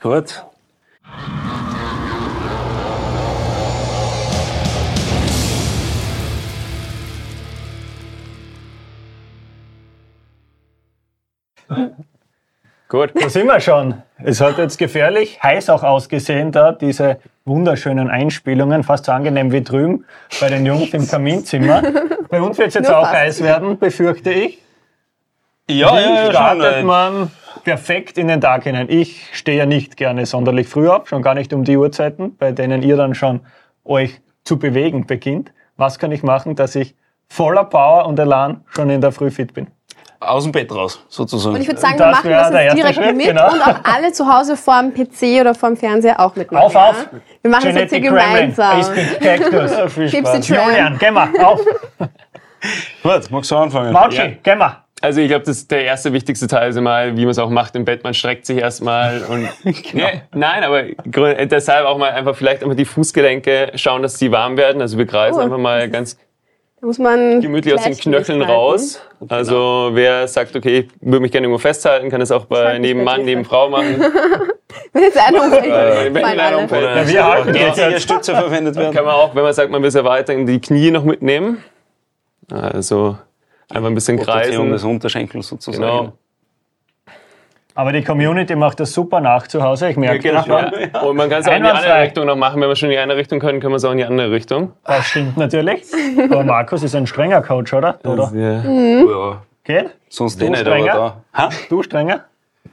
[0.00, 0.44] Gut.
[12.88, 13.12] Gut.
[13.14, 14.02] Da sind wir schon.
[14.22, 19.62] Es hat jetzt gefährlich heiß auch ausgesehen da, diese wunderschönen Einspielungen, fast so angenehm wie
[19.62, 20.04] drüben
[20.40, 21.82] bei den Jungs im Kaminzimmer.
[22.28, 23.14] Bei uns wird es jetzt Nur auch fast.
[23.14, 24.58] heiß werden, befürchte ich.
[25.70, 26.32] Ja, Wie ja, schon.
[26.32, 27.30] startet äh, man
[27.64, 28.88] perfekt in den Tag hinein?
[28.90, 32.52] Ich stehe ja nicht gerne sonderlich früh auf, schon gar nicht um die Uhrzeiten, bei
[32.52, 33.40] denen ihr dann schon
[33.84, 35.52] euch zu bewegen beginnt.
[35.76, 36.94] Was kann ich machen, dass ich
[37.28, 39.68] voller Power und Elan schon in der Früh fit bin?
[40.26, 41.54] Aus dem Bett raus, sozusagen.
[41.56, 43.52] Und ich würde sagen, wir machen das jetzt direkt Schritt, mit genau.
[43.52, 46.64] und auch alle zu Hause vorm PC oder vorm Fernseher auch mitmachen.
[46.64, 47.08] Auf, auf!
[47.12, 47.18] Ja?
[47.42, 48.78] Wir machen das jetzt hier gemeinsam.
[48.80, 49.92] Ace Cactus.
[49.94, 50.48] Viel Spaß.
[50.48, 51.60] Julian, geh mal, auf!
[53.02, 53.92] Gut, magst du anfangen?
[53.92, 54.30] Mautschi, Ja.
[54.42, 54.78] geh mal!
[55.00, 57.50] Also ich glaube, das ist der erste wichtigste Teil ist immer, wie man es auch
[57.50, 58.04] macht im Bett.
[58.04, 59.48] Man streckt sich erstmal und
[59.94, 60.84] nee, nein, aber
[61.46, 64.80] deshalb auch mal einfach vielleicht einfach die Fußgelenke schauen, dass sie warm werden.
[64.80, 65.42] Also wir kreisen Oh.
[65.42, 66.16] einfach mal ganz
[66.82, 68.52] muss man gemütlich aus den Knöcheln halten.
[68.52, 69.00] raus.
[69.28, 73.04] Also wer sagt, okay, ich würde mich gerne irgendwo festhalten, kann das auch bei neben
[73.04, 73.44] Mann, neben.
[73.44, 74.00] Frau machen.
[74.94, 76.84] Wenn jetzt einer umfällt, wenn einer umfällt.
[76.84, 78.94] Ja, wir auch jetzt- jetzige Stütze verwendet werden?
[78.94, 81.62] Kann man auch, wenn man sagt, man will es erweitern, die Knie noch mitnehmen.
[82.50, 83.16] Also
[83.70, 84.90] einfach ein bisschen Rotation des kreisen.
[84.94, 85.82] Unterschenkels sozusagen.
[85.82, 86.12] Genau.
[87.74, 90.70] Aber die Community macht das super nach zu Hause, ich merke das schon.
[90.92, 91.00] Ja.
[91.00, 92.02] Und man kann es auch in die andere.
[92.02, 92.60] Richtung noch machen.
[92.60, 94.30] Wenn wir schon in die eine Richtung können, können wir es auch in die andere
[94.30, 94.72] Richtung.
[94.84, 95.84] Das stimmt natürlich.
[96.24, 97.98] Aber Markus ist ein strenger Coach, oder?
[98.04, 98.30] Oder?
[98.34, 98.62] Ja.
[98.62, 99.90] Ja, Geht?
[100.08, 100.94] sonst Du nicht, aber strenger?
[101.32, 101.42] da.
[101.42, 101.48] Ha?
[101.68, 102.24] Du strenger?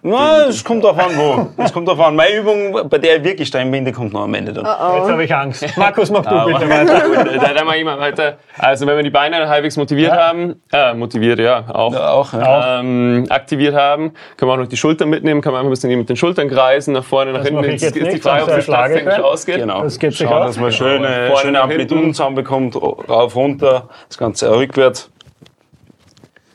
[0.01, 1.47] Na, es kommt darauf an, wo.
[1.61, 2.15] Es kommt darauf an.
[2.15, 4.63] Meine Übung, bei der ich wirklich streng bin, die kommt noch am Ende dann.
[4.65, 5.65] Jetzt habe ich Angst.
[5.77, 7.01] Markus, mach du Aber- bitte weiter.
[7.09, 8.37] Gut, dann mache ich mal weiter.
[8.57, 11.91] Also wenn wir die Beine halbwegs motiviert haben, äh, motiviert, ja, auch.
[11.93, 12.79] Ja, auch, ja.
[12.79, 15.97] Ähm, aktiviert haben, kann man auch noch die Schultern mitnehmen, kann man einfach ein bisschen
[15.97, 17.63] mit den Schultern kreisen, nach vorne, nach Das hinten.
[17.65, 19.23] Jetzt jetzt ist die Frage, ob sonst das erschlage ich technisch wen.
[19.25, 19.57] ausgeht.
[19.57, 19.83] Genau.
[19.83, 20.47] Das geht sich Schauen, aus.
[20.47, 25.11] dass man schöne, Vorne schöne nach Amplituden zusammenbekommt, rauf, runter, das Ganze rückwärts.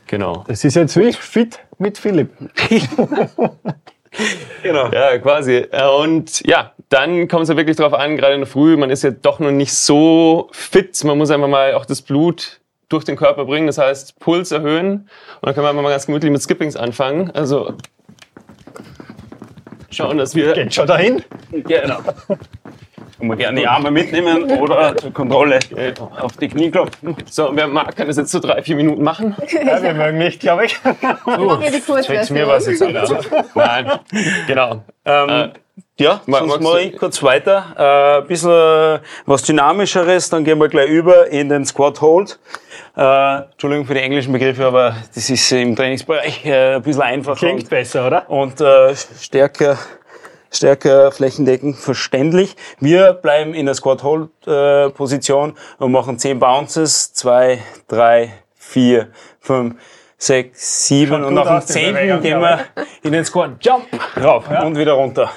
[0.07, 0.43] Genau.
[0.47, 2.29] Das ist jetzt wie fit mit Philipp.
[4.63, 4.89] Genau.
[4.91, 5.55] Ja, quasi.
[5.71, 8.89] Äh, Und ja, dann kommt es ja wirklich darauf an, gerade in der Früh, man
[8.89, 11.03] ist ja doch noch nicht so fit.
[11.03, 14.91] Man muss einfach mal auch das Blut durch den Körper bringen, das heißt Puls erhöhen.
[14.95, 15.09] Und
[15.41, 17.31] dann können wir einfach mal ganz gemütlich mit Skippings anfangen.
[17.31, 17.73] Also
[19.89, 21.23] schauen, dass wir Geht schon dahin?
[21.51, 21.99] Genau.
[23.17, 25.59] Kann man gerne die Arme mitnehmen oder zur Kontrolle
[26.19, 27.15] auf die Knie klopfen.
[27.29, 29.35] So, wer mag, kann das jetzt so drei, vier Minuten machen.
[29.65, 30.77] Ja, wir mögen nicht, glaube ich.
[30.83, 32.93] Die Zwecks mir was jetzt an.
[33.55, 33.91] Nein,
[34.47, 34.83] genau.
[35.05, 35.51] Ähm,
[35.97, 37.65] ja, Ma- sonst mache ich kurz weiter.
[37.77, 42.37] Äh, ein bisschen äh, was Dynamischeres, dann gehen wir gleich über in den Squat Hold.
[42.97, 47.37] Äh, Entschuldigung für die englischen Begriffe, aber das ist im Trainingsbereich äh, ein bisschen einfacher
[47.37, 48.29] Klingt und, besser, oder?
[48.29, 49.77] und äh, stärker,
[50.51, 52.55] stärker flächendeckend verständlich.
[52.79, 59.07] Wir bleiben in der Squat Hold äh, Position und machen 10 Bounces, 2, 3, 4,
[59.39, 59.75] 5,
[60.17, 61.93] 6, 7 Schaut und nach dem aus, die 10.
[61.93, 62.59] Bewegung, gehen wir
[63.03, 63.85] in den Squat Jump
[64.21, 65.29] rauf und wieder runter.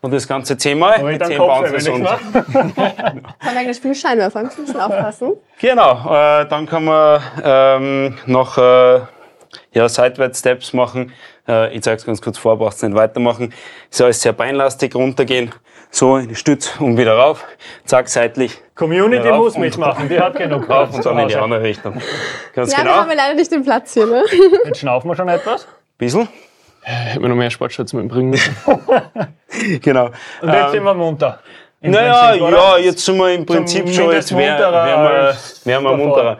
[0.00, 2.20] Und das Ganze zehnmal mit dann 10 Kopf, wenn Bounces ich und mache.
[2.32, 5.32] Kann man gleich viel Scheinwerfer, ein bisschen aufpassen.
[5.60, 9.00] Genau, äh, dann kann man ähm, noch äh,
[9.72, 11.12] ja, Seitwärts Steps machen.
[11.48, 13.52] Äh, ich zeige es ganz kurz vor, braucht nicht weitermachen.
[13.90, 15.50] Ist alles sehr beinlastig, runtergehen,
[15.90, 17.44] so in die Stütz und wieder rauf.
[17.86, 21.62] Zack, seitlich, Community muss mitmachen, die hat genug rauf Platz und dann in die andere
[21.62, 21.94] Richtung.
[22.54, 22.96] Ganz Ja, wir genau.
[22.96, 24.24] haben ja leider nicht den Platz hier, ne?
[24.66, 25.66] Jetzt schnaufen wir schon etwas.
[25.96, 26.28] Bisschen.
[26.82, 28.56] Hätten wir noch mehr Sportschutz mitbringen müssen.
[29.82, 30.06] Genau.
[30.40, 31.40] Und jetzt Ähm, sind wir munter.
[31.80, 35.80] Naja, Prinzip, ja, jetzt sind wir im Prinzip schon, jetzt wären munterer wär wir, wär
[35.80, 35.96] wir davor.
[35.96, 36.38] munterer.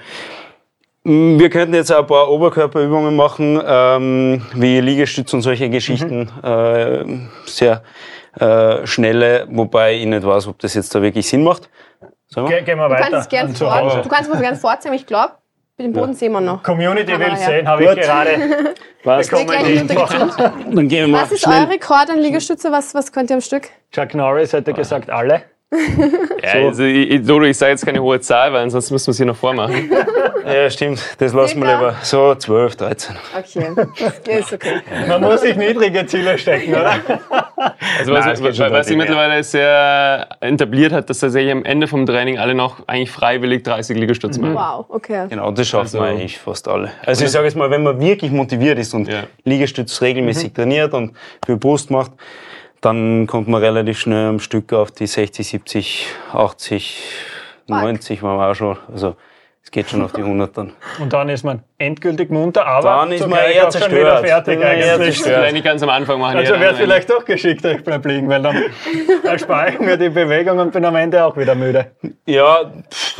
[1.05, 6.31] Wir könnten jetzt auch ein paar Oberkörperübungen machen, ähm, wie Liegestütz und solche Geschichten.
[6.43, 6.49] Mhm.
[6.49, 7.83] Äh, sehr
[8.39, 11.71] äh, schnelle, wobei ich nicht weiß, ob das jetzt da wirklich Sinn macht.
[12.27, 12.57] Sagen wir?
[12.57, 13.03] Ge gehen wir Du weiter.
[13.11, 13.91] kannst es gerne an zu Hause.
[13.91, 15.33] fort, du kannst es gerne aber ich glaube,
[15.79, 16.63] den Boden sehen wir noch.
[16.63, 17.37] Community will ja.
[17.37, 18.31] sehen, habe ich gerade
[19.05, 19.29] Was?
[19.29, 21.63] Dann gehen wir mal Was ist schnell.
[21.63, 22.73] euer Rekord an Liegestütze?
[22.73, 23.71] Was, was könnt ihr am Stück?
[23.93, 25.43] Chuck Norris hätte gesagt, alle.
[25.71, 29.11] Ja, also, ich, ich- Dodo, ich sage jetzt keine hohe Zahl, weil ansonsten müssen wir
[29.11, 29.91] es hier noch vormachen.
[30.47, 30.99] Ja, stimmt.
[31.19, 31.95] Das lassen wir lieber.
[32.03, 33.17] So 12, 13.
[33.39, 33.67] Okay,
[34.27, 34.81] ja, ist okay.
[35.07, 36.95] Man muss sich niedrige Ziele stecken, oder?
[37.99, 41.87] Also was, Nein, was, was deutlich sich mittlerweile sehr etabliert hat, dass tatsächlich am Ende
[41.87, 44.55] vom Training alle noch eigentlich freiwillig 30 Liegestütze machen.
[44.55, 45.27] Wow, okay.
[45.29, 46.93] Genau, das schaffen Also- wir eigentlich fast alle.
[47.05, 49.25] Also ich sage jetzt mal, wenn man wirklich motiviert ist und Ja.
[49.45, 51.13] Liegestütz regelmäßig trainiert und
[51.45, 52.13] für Brust macht,
[52.81, 57.03] dann kommt man relativ schnell am Stück auf die 60, 70, 80,
[57.67, 58.77] 90 waren wir auch schon.
[58.93, 59.17] Also
[59.63, 60.73] es geht schon auf die 100 dann.
[60.99, 64.27] Und dann ist man endgültig munter, aber Dann ist man eher auch schon wieder zerstört.
[64.29, 65.15] fertig Dann ist man eher eigentlich.
[65.15, 65.37] zerstört.
[65.39, 66.37] Vielleicht nicht ganz am Anfang machen.
[66.39, 68.65] Also eher wäre dann vielleicht doch geschickter, ich bleib liegen, weil dann
[69.25, 71.87] erspare ich mir die Bewegung und bin am Ende auch wieder müde.
[72.27, 72.73] Ja,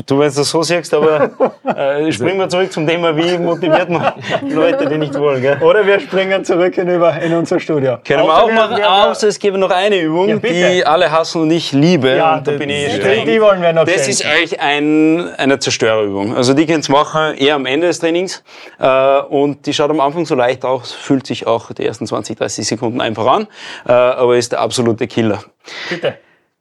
[0.07, 1.31] du, wenn du das so siehst, aber
[1.77, 4.13] äh, springen wir zurück zum Thema, wie motiviert man
[4.51, 5.41] Leute, die nicht wollen.
[5.41, 5.59] Gell?
[5.61, 7.99] Oder wir springen zurück hinüber in unser Studio.
[8.05, 11.51] Können wir auch machen, außer es gäbe noch eine Übung, Ja, die alle hassen und
[11.53, 12.17] ich liebe.
[12.17, 13.25] Ja, und da das- bin ich die- streng.
[13.25, 14.11] die wollen wir noch Das sehen.
[14.11, 16.35] ist eigentlich ein, eine Zerstörerübung.
[16.35, 18.43] Also die könnt ihr machen eher am Ende des Trainings.
[18.79, 22.39] Äh, und die schaut am Anfang so leicht aus, fühlt sich auch die ersten 20,
[22.39, 23.47] 30 Sekunden einfach an,
[23.87, 25.43] äh, aber ist der absolute Killer.
[25.91, 26.19] Bitte.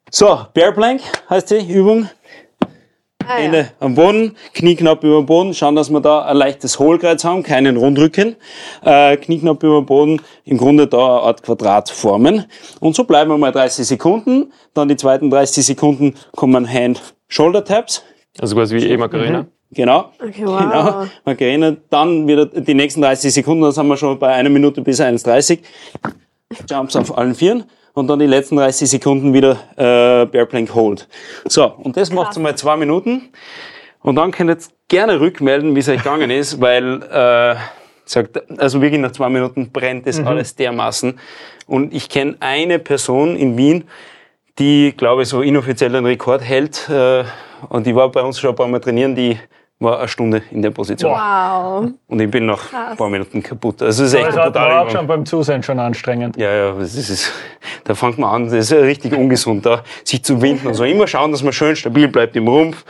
[0.10, 2.10] So, Bear Plank heißt die Übung.
[3.28, 3.44] Ah, ja.
[3.44, 7.26] Hände am Boden, Knie knapp über dem Boden, schauen, dass wir da ein leichtes Hohlkreuz
[7.26, 8.38] haben, keinen Rundrücken.
[8.86, 12.46] Äh, Knie knapp über dem Boden, im Grunde da eine Art Quadrat formen.
[12.80, 14.54] Und so bleiben wir mal 30 Sekunden.
[14.74, 18.04] Dann die zweiten 30 Sekunden kommen Hand-Shoulder-Taps.
[18.40, 19.48] Also quasi wie E Macarena.
[19.72, 20.12] Genau.
[20.20, 20.60] Okay, wow.
[20.60, 21.06] Genau.
[21.26, 21.76] Macarena.
[21.90, 25.60] Dann wieder die nächsten 30 Sekunden, dann sind wir schon bei einer Minute bis 1,30.
[26.70, 27.66] Jumps auf allen Vieren.
[27.94, 31.08] Und dann die letzten 30 Sekunden wieder äh, Bear Plank Hold.
[31.48, 33.30] So, und das macht mal zwei Minuten.
[34.04, 37.56] Und dann könnt ihr jetzt gerne rückmelden, wie es euch gegangen ist, weil äh,
[38.06, 41.20] sagt, also wirklich nach zwei Minuten brennt das alles dermaßen.
[41.66, 43.86] Und ich kenne eine Person in Wien,
[44.60, 46.88] die, glaube ich, so inoffiziell den Rekord hält.
[46.90, 47.24] Äh,
[47.70, 49.40] und die war bei uns schon ein paar Mal trainieren, die
[49.80, 51.12] war eine Stunde in der Position.
[51.12, 51.92] Wow.
[52.08, 53.82] Und ich bin nach ein paar Minuten kaputt.
[53.82, 56.38] Also es ist echt Das hat man auch schon beim Zusehen schon anstrengend.
[56.38, 57.32] Ja, ja, das ist,
[57.84, 60.84] da fängt man an, das ist richtig ungesund, da sich zu winden und so.
[60.84, 62.84] Immer schauen, dass man schön stabil bleibt im Rumpf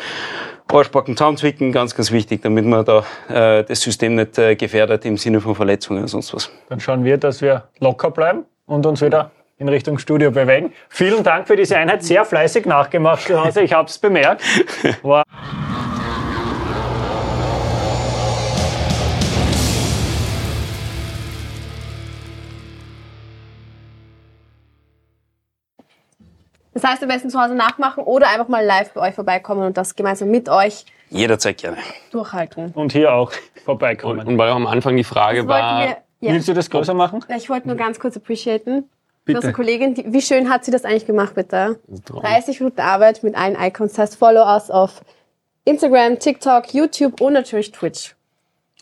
[0.69, 5.17] Arschbacken zusammenzwicken, ganz, ganz wichtig, damit man da äh, das System nicht äh, gefährdet im
[5.17, 6.51] Sinne von Verletzungen oder sonst was.
[6.69, 10.73] Dann schauen wir, dass wir locker bleiben und uns wieder in Richtung Studio bewegen.
[10.89, 12.03] Vielen Dank für diese Einheit.
[12.03, 13.61] Sehr fleißig nachgemacht zu Hause.
[13.61, 14.43] Ich habe es bemerkt.
[15.03, 15.23] War
[26.81, 29.77] Das heißt, am besten zu Hause nachmachen oder einfach mal live bei euch vorbeikommen und
[29.77, 31.77] das gemeinsam mit euch Jederzeit gerne.
[32.11, 32.71] durchhalten.
[32.75, 34.27] und hier auch Und, vorbeikommen.
[34.27, 36.33] und weil auch am Anfang die Frage war, wir, ja.
[36.33, 37.23] Willst du das größer machen?
[37.35, 38.89] Ich wollte nur ganz kurz appreciaten.
[39.25, 39.39] Bitte.
[39.39, 41.79] unsere Kollegin, die, wie schön hat sie das eigentlich gemacht, bitte?
[42.05, 42.21] Traum.
[42.21, 43.93] 30 Minuten Arbeit mit allen Icons.
[43.93, 45.01] Das heißt, follow us auf
[45.65, 48.15] Instagram, TikTok, YouTube und natürlich Twitch.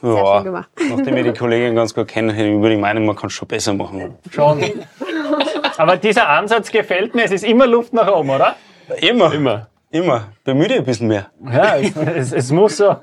[0.02, 0.70] Sehr schön gemacht.
[0.90, 3.74] Nachdem wir die Kollegin ganz gut kennen, würde ich meinen, man kann es schon besser
[3.74, 4.16] machen.
[4.30, 4.62] Schon.
[5.78, 7.26] Aber dieser Ansatz gefällt mir.
[7.26, 8.56] Es ist immer Luft nach oben, oder?
[9.02, 9.34] Immer.
[9.34, 9.68] immer.
[9.92, 10.28] Immer.
[10.44, 11.28] Bemühe dich ein bisschen mehr.
[11.52, 12.98] Ja, es, es, muss so.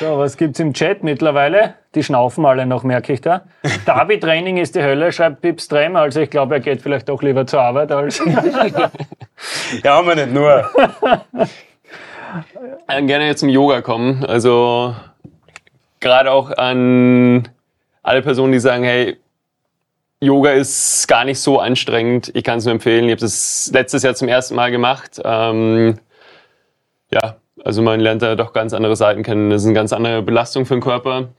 [0.00, 1.74] So, was gibt's im Chat mittlerweile?
[1.94, 3.42] Die schnaufen alle noch, merke ich da.
[3.86, 5.96] Derby-Training ist die Hölle, schreibt Pips Trem.
[5.96, 8.20] Also ich glaube, er geht vielleicht doch lieber zur Arbeit als...
[9.82, 10.70] Ja, haben wir nicht nur.
[12.88, 14.24] äh, gerne jetzt zum Yoga kommen.
[14.24, 14.94] Also
[16.00, 17.48] gerade auch an
[18.02, 19.18] alle Personen, die sagen, hey,
[20.22, 22.30] Yoga ist gar nicht so anstrengend.
[22.34, 23.04] Ich kann es nur empfehlen.
[23.06, 25.20] Ich habe das letztes Jahr zum ersten Mal gemacht.
[25.24, 25.98] Ähm,
[27.10, 29.50] ja, also man lernt da doch ganz andere Seiten kennen.
[29.50, 31.30] Das ist eine ganz andere Belastung für den Körper.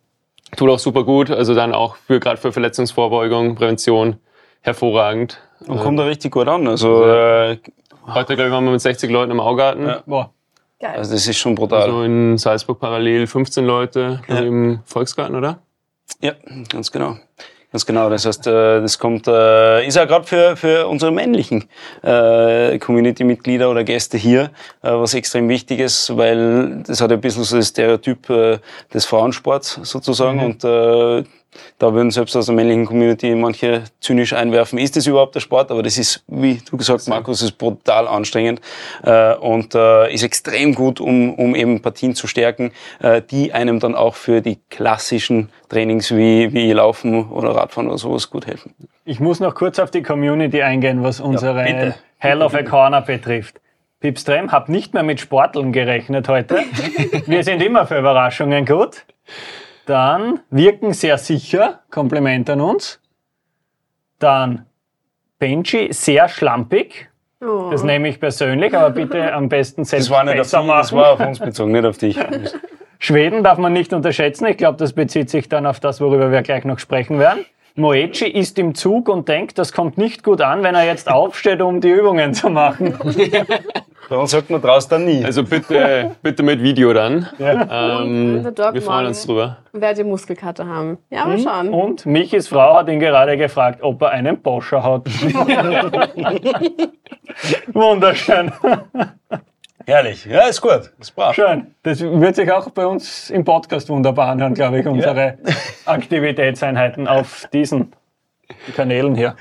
[0.57, 1.31] Tut auch super gut.
[1.31, 4.17] Also dann auch für gerade für Verletzungsvorbeugung, Prävention
[4.61, 5.39] hervorragend.
[5.65, 6.67] Und kommt da richtig gut an.
[6.67, 7.57] Also, äh,
[8.05, 9.85] Heute, glaube ich, waren wir mit 60 Leuten im Augarten.
[9.87, 10.03] Ja.
[10.05, 10.33] Boah.
[10.81, 10.95] Geil.
[10.97, 11.89] also das ist schon brutal.
[11.89, 14.39] So in Salzburg parallel 15 Leute Ja.
[14.39, 15.59] im Volksgarten, oder?
[16.19, 16.33] Ja,
[16.69, 17.15] ganz genau.
[17.73, 18.07] Ganz genau.
[18.11, 21.67] Das heißt, äh, das kommt, äh, ist ja gerade für, für unsere männlichen
[22.03, 24.51] äh, Community-Mitglieder oder Gäste hier
[24.81, 28.27] was extrem wichtig ist, weil das hat ein bisschen so das Stereotyp
[28.93, 31.23] des Frauensports sozusagen und äh,
[31.79, 35.71] da würden selbst aus der männlichen Community manche zynisch einwerfen, ist das überhaupt der Sport?
[35.71, 38.61] Aber das ist, wie du gesagt hast, Markus, ist brutal anstrengend
[39.03, 43.79] äh, und äh, ist extrem gut, um, um eben Partien zu stärken, äh, die einem
[43.79, 48.73] dann auch für die klassischen Trainings wie, wie Laufen oder Radfahren oder sowas gut helfen.
[49.05, 51.95] Ich muss noch kurz auf die Community eingehen, was unsere bitte.
[52.17, 53.59] Hell of a Corner betrifft.
[53.99, 56.55] Pipstrem, hab nicht mehr mit Sporteln gerechnet heute.
[57.25, 59.05] Wir sind immer für Überraschungen gut.
[59.85, 63.01] Dann wirken sehr sicher, Kompliment an uns.
[64.19, 64.65] Dann
[65.39, 67.09] Benji, sehr schlampig.
[67.41, 67.69] Oh.
[67.71, 70.91] Das nehme ich persönlich, aber bitte am besten selbst Das war nicht auf besser das
[70.91, 71.03] machen.
[71.03, 72.17] war auf uns bezogen, nicht auf dich.
[72.99, 74.45] Schweden darf man nicht unterschätzen.
[74.45, 77.45] Ich glaube, das bezieht sich dann auf das, worüber wir gleich noch sprechen werden.
[77.75, 81.59] Moechi ist im Zug und denkt, das kommt nicht gut an, wenn er jetzt aufsteht,
[81.61, 82.93] um die Übungen zu machen.
[84.09, 85.23] Uns sagt man draußen dann nie.
[85.25, 87.29] Also bitte, bitte mit Video dann.
[87.39, 88.01] Ja.
[88.01, 89.07] Ähm, wir freuen morgen.
[89.07, 89.57] uns drüber.
[89.71, 90.99] Wer die Muskelkater haben.
[91.09, 91.69] Ja, mal schauen.
[91.69, 95.05] Und Michis Frau hat ihn gerade gefragt, ob er einen Boscher hat.
[97.73, 98.51] Wunderschön.
[99.85, 100.25] Herrlich.
[100.25, 100.91] Ja, ist gut.
[100.99, 101.35] Ist brav.
[101.35, 101.75] Schön.
[101.83, 105.37] Das wird sich auch bei uns im Podcast wunderbar anhören, glaube ich, unsere
[105.85, 107.93] Aktivitätseinheiten auf diesen
[108.75, 109.35] Kanälen hier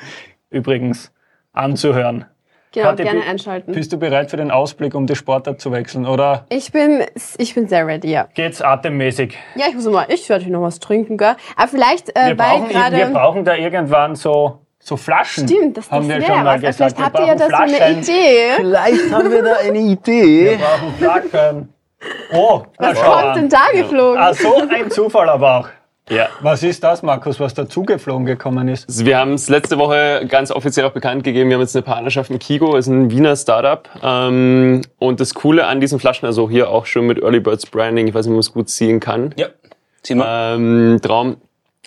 [0.51, 1.13] übrigens
[1.53, 2.25] anzuhören.
[2.73, 3.73] Genau, Kathi, gerne einschalten.
[3.73, 6.07] Bist du bereit für den Ausblick, um die Sportart zu wechseln?
[6.07, 7.05] Oder Ich bin,
[7.37, 8.29] ich bin sehr ready, ja.
[8.35, 9.37] geht's atemmäßig?
[9.57, 11.37] Ja, ich muss mal, ich werde noch was trinken, gell?
[11.57, 13.13] Aber vielleicht, äh, Wir weil brauchen, wir gerade.
[13.13, 15.47] brauchen da irgendwann so, so Flaschen.
[15.49, 16.77] Stimmt, das, das haben wir wäre schon mal was.
[16.77, 16.77] gesagt.
[16.77, 17.99] Vielleicht habt wir ihr ja da so eine Flaschen.
[18.03, 18.51] Idee.
[18.57, 20.59] Vielleicht haben wir da eine Wir Idee.
[20.61, 21.69] brauchen Flaschen.
[22.35, 23.35] Oh, na Was schau kommt an.
[23.37, 24.19] denn da geflogen?
[24.21, 25.69] Ah, so ein Zufall aber auch.
[26.11, 26.27] Ja.
[26.41, 28.89] Was ist das, Markus, was dazugeflogen gekommen ist?
[28.89, 31.49] Also wir haben es letzte Woche ganz offiziell auch bekannt gegeben.
[31.49, 33.89] Wir haben jetzt eine Partnerschaft mit Kigo, ist ein Wiener Startup.
[34.03, 38.09] Ähm, und das Coole an diesen Flaschen, also hier auch schon mit Early Birds Branding,
[38.09, 39.33] ich weiß nicht, ob man es gut ziehen kann.
[39.37, 39.47] Ja.
[40.03, 40.57] Sieh mal.
[40.57, 41.37] Ähm, Traum.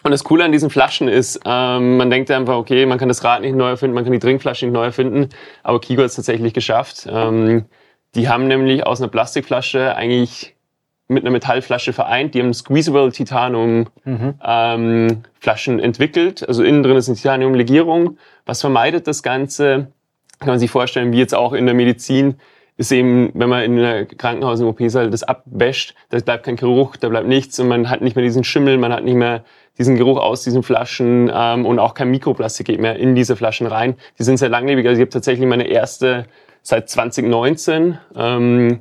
[0.05, 3.23] Und das Coole an diesen Flaschen ist, ähm, man denkt einfach, okay, man kann das
[3.23, 5.29] Rad nicht neu erfinden, man kann die Trinkflasche nicht neu erfinden,
[5.63, 7.07] aber Kigo hat es tatsächlich geschafft.
[7.09, 7.65] Ähm,
[8.13, 10.55] die haben nämlich aus einer Plastikflasche eigentlich
[11.07, 12.35] mit einer Metallflasche vereint.
[12.35, 13.87] Die haben Squeezable Titanium
[14.45, 16.47] ähm, Flaschen entwickelt.
[16.47, 18.19] Also innen drin ist eine Titaniumlegierung.
[18.45, 19.87] Was vermeidet das Ganze?
[20.37, 22.35] Kann man sich vorstellen, wie jetzt auch in der Medizin,
[22.77, 26.97] ist eben, wenn man in einer Krankenhaus im OP-Saal das abwäscht, da bleibt kein Geruch,
[26.97, 29.45] da bleibt nichts und man hat nicht mehr diesen Schimmel, man hat nicht mehr
[29.77, 33.67] diesen Geruch aus diesen Flaschen ähm, und auch kein Mikroplastik geht mehr in diese Flaschen
[33.67, 33.95] rein.
[34.17, 34.87] Die sind sehr langlebig.
[34.87, 36.25] Also ich habe tatsächlich meine erste
[36.61, 38.79] seit 2019, ähm,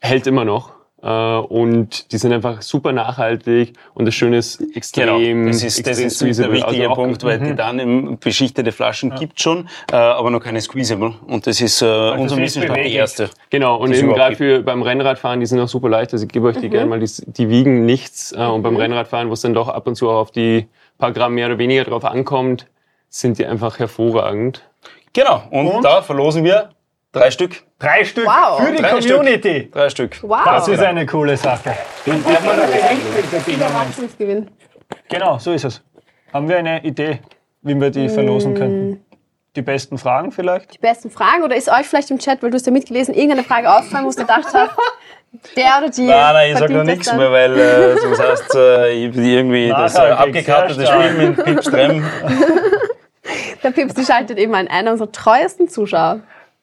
[0.00, 0.77] hält immer noch.
[1.00, 5.06] Äh, und die sind einfach super nachhaltig und das Schöne ist extrem.
[5.06, 6.56] Genau, das ist, das ist der squeezable.
[6.56, 11.14] wichtige Also Punkt, weil Titan beschichtete Flaschen gibt schon, äh, aber noch keine Squeezable.
[11.26, 13.30] Und das ist äh, unser sie ist Wissensstand die erste.
[13.50, 16.12] Genau, und die eben gerade für beim Rennradfahren, die sind auch super leicht.
[16.12, 18.32] Also ich gebe euch die gerne mal, die, die wiegen nichts.
[18.32, 20.66] Äh, und beim Rennradfahren, wo es dann doch ab und zu auch auf die
[20.98, 22.66] paar Gramm mehr oder weniger drauf ankommt,
[23.08, 24.62] sind die einfach hervorragend.
[25.12, 25.84] Genau, und, Und?
[25.84, 26.70] da verlosen wir
[27.12, 27.62] drei Stück.
[27.78, 28.60] Drei Stück Wow.
[28.60, 29.70] für die Drei Community.
[29.72, 30.18] Drei Stück.
[30.22, 30.40] Wow.
[30.44, 31.74] Das ist eine coole Sache.
[33.46, 34.48] Überraschungsgewinn.
[35.08, 35.82] Genau, so ist es.
[36.32, 37.20] Haben wir eine Idee,
[37.62, 38.56] wie wir die verlosen Mm.
[38.56, 39.04] könnten?
[39.56, 40.74] Die besten Fragen vielleicht?
[40.74, 43.42] Die besten Fragen oder ist euch vielleicht im Chat, weil du hast ja mitgelesen, irgendeine
[43.44, 44.70] Frage auffallen, wo du gedacht hast,
[45.56, 46.02] der oder die.
[46.06, 49.68] Nein, nein, ich sag verdient noch nichts mehr, weil äh, sonst heißt äh, ich irgendwie
[49.70, 50.86] das äh, abgekartete.
[50.86, 52.04] Spiel mit Pip Strem.
[53.62, 56.20] Der Pips, die schaltet eben ein, einer unserer treuesten Zuschauer.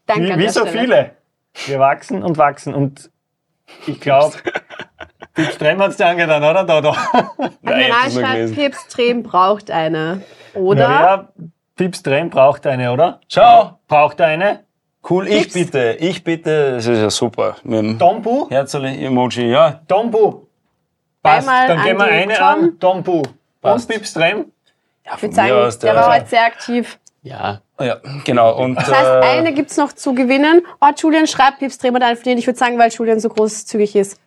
[0.08, 0.80] Danke Wie, wie so Stelle.
[0.80, 1.12] viele.
[1.68, 2.74] Wir wachsen und wachsen.
[2.74, 3.10] Und
[3.88, 4.36] ich glaube,
[5.34, 6.64] Pip Strem hat es dir angetan, oder?
[6.64, 6.96] Da, da.
[7.62, 8.56] Nein, schreibt, gelesen.
[8.56, 10.22] Pips Trem braucht eine.
[10.54, 10.82] Oder?
[10.90, 11.30] Ja,
[11.76, 13.20] Pip Strem braucht eine, oder?
[13.28, 14.64] Schau, Braucht eine.
[15.10, 15.54] cool, ich Pips.
[15.54, 17.56] bitte, ich bitte, das ist ja super.
[17.64, 18.50] Mit dem Dombu.
[18.50, 19.82] Herzli-Emoji, ja.
[19.88, 20.44] Dombu.
[21.24, 21.48] Passt.
[21.48, 22.46] Einmal Dann an gehen wir eine Tom.
[22.46, 22.80] an.
[22.80, 23.24] Dombu.
[23.62, 23.90] Passt.
[23.90, 24.52] Und Pip Strem.
[25.06, 27.00] ja Ich würde sagen, aus der war heute sehr aktiv.
[27.26, 28.56] Ja, Ja, genau.
[28.56, 30.62] Und, Das heißt, äh, eine gibt's noch zu gewinnen.
[30.80, 32.38] Oh, Julian schreibt, Pips Trem hat einen verdient.
[32.40, 34.20] Ich würde sagen, weil Julian so großzügig ist.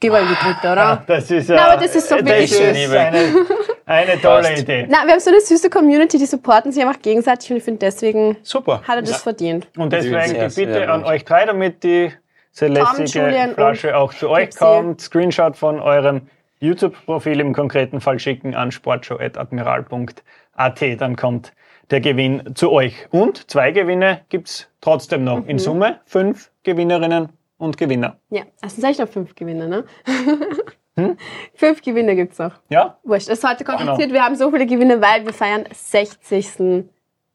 [0.00, 1.04] Gib ihm die dritte, oder?
[1.06, 1.54] Das ist ja.
[1.56, 2.74] Na, aber das ist doch wirklich schön.
[2.74, 3.46] eine,
[3.86, 4.58] eine tolle.
[4.58, 4.86] Idee.
[4.90, 7.78] Na, wir haben so eine süße Community, die supporten sich einfach gegenseitig und ich finde,
[7.78, 8.82] deswegen super.
[8.86, 9.68] hat er das verdient.
[9.76, 12.10] Und deswegen die Bitte an euch drei, damit die
[12.50, 14.58] sehr Tom, lässige Julian Flasche auch zu euch Pipsi.
[14.58, 15.00] kommt.
[15.00, 16.22] Screenshot von eurem
[16.58, 20.80] YouTube-Profil im konkreten Fall schicken an sportshow.admiral.at.
[21.00, 21.52] Dann kommt
[21.90, 23.08] der Gewinn zu euch.
[23.10, 25.42] Und zwei Gewinne gibt's trotzdem noch.
[25.42, 25.48] Mhm.
[25.48, 28.18] In Summe fünf Gewinnerinnen und Gewinner.
[28.30, 29.84] Ja, das sind eigentlich noch fünf Gewinne, ne?
[30.96, 31.16] Hm?
[31.54, 32.54] fünf Gewinne gibt's noch.
[32.68, 32.98] Ja?
[33.04, 33.98] Wurscht, es ist heute kompliziert.
[33.98, 34.12] Genau.
[34.12, 36.84] Wir haben so viele Gewinne, weil wir feiern 60.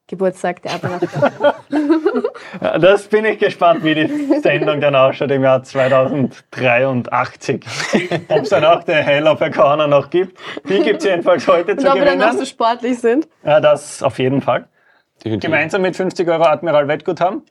[0.07, 0.99] Geburtstag der Admiral.
[2.61, 7.65] Ja, Das bin ich gespannt, wie die Sendung dann ausschaut im Jahr 2083.
[8.29, 10.37] Ob es dann auch den Hell of a Corner noch gibt.
[10.69, 12.45] Die gibt es jedenfalls heute Und zu ob wir dann noch so gewinnen.
[12.47, 13.27] sportlich sind.
[13.43, 14.67] Ja, das auf jeden Fall.
[15.23, 15.49] definitiv.
[15.49, 17.43] Gemeinsam mit 50 Euro Admiral Wettguthaben.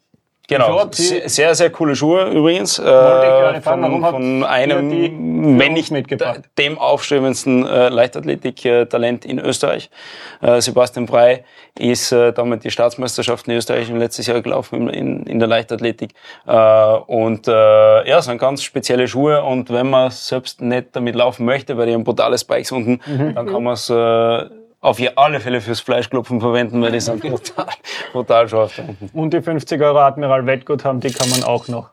[0.47, 2.79] Genau, sehr, sehr coole Schuhe übrigens.
[2.79, 5.93] Äh, von, von einem, wenn nicht
[6.59, 9.89] dem aufstrebendsten äh, Leichtathletik-Talent in Österreich.
[10.43, 11.45] Äh, Sebastian Frey
[11.79, 15.49] ist äh, damit die Staatsmeisterschaften in Österreich im letztes Jahr gelaufen in, in, in der
[15.49, 16.13] Leichtathletik.
[16.47, 21.47] Äh, und äh, ja, sind ganz spezielle Schuhe und wenn man selbst nicht damit laufen
[21.47, 23.35] möchte, weil die haben brutale Spikes unten, Mhm.
[23.35, 24.45] dann kann man es äh,
[24.85, 27.67] auf alle Fälle fürs Fleischklopfen verwenden, weil die sind brutal,
[28.13, 28.81] brutal scharf.
[29.15, 31.91] Und die 50 Euro Admiral Wettguthaben, die kann man auch noch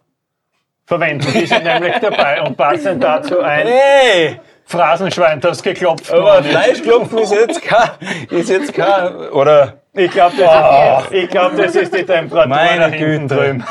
[0.86, 1.26] verwenden.
[1.34, 4.40] Die sind nämlich dabei und passen dazu ein Hey!
[4.66, 6.44] Phrasenschwein, das geklopft Aber.
[6.44, 7.90] Fleischklopfen ist jetzt kein,
[8.30, 9.82] ist jetzt kein, oder?
[9.94, 13.36] Ich glaube, das, ich glaub, das ist die Temperatur Meine da hinten Güte.
[13.36, 13.64] drüben.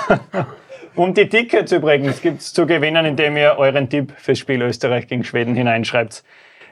[0.94, 5.24] Und die Tickets übrigens gibt's zu gewinnen, indem ihr euren Tipp fürs Spiel Österreich gegen
[5.24, 6.22] Schweden hineinschreibt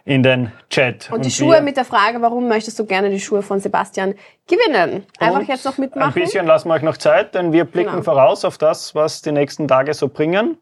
[0.08, 1.10] in den Chat.
[1.12, 4.14] Und die wir- Schuhe mit der Frage, warum möchtest du gerne die Schuhe von Sebastian
[4.46, 5.04] gewinnen?
[5.18, 6.14] Einfach Und jetzt noch Ein mitmachen.
[6.14, 8.02] bisschen lassen wir euch noch Zeit, denn wir blicken Genau.
[8.02, 10.56] voraus auf das, was die nächsten Tage so bringen.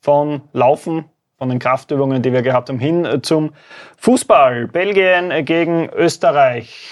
[0.00, 1.04] Vom Laufen,
[1.36, 3.52] von den Kraftübungen, die wir gehabt haben, hin äh, zum
[3.98, 4.66] Fußball.
[4.68, 6.88] Belgien gegen Österreich.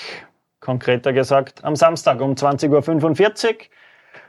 [0.61, 3.55] Konkreter gesagt, am Samstag um 20.45 Uhr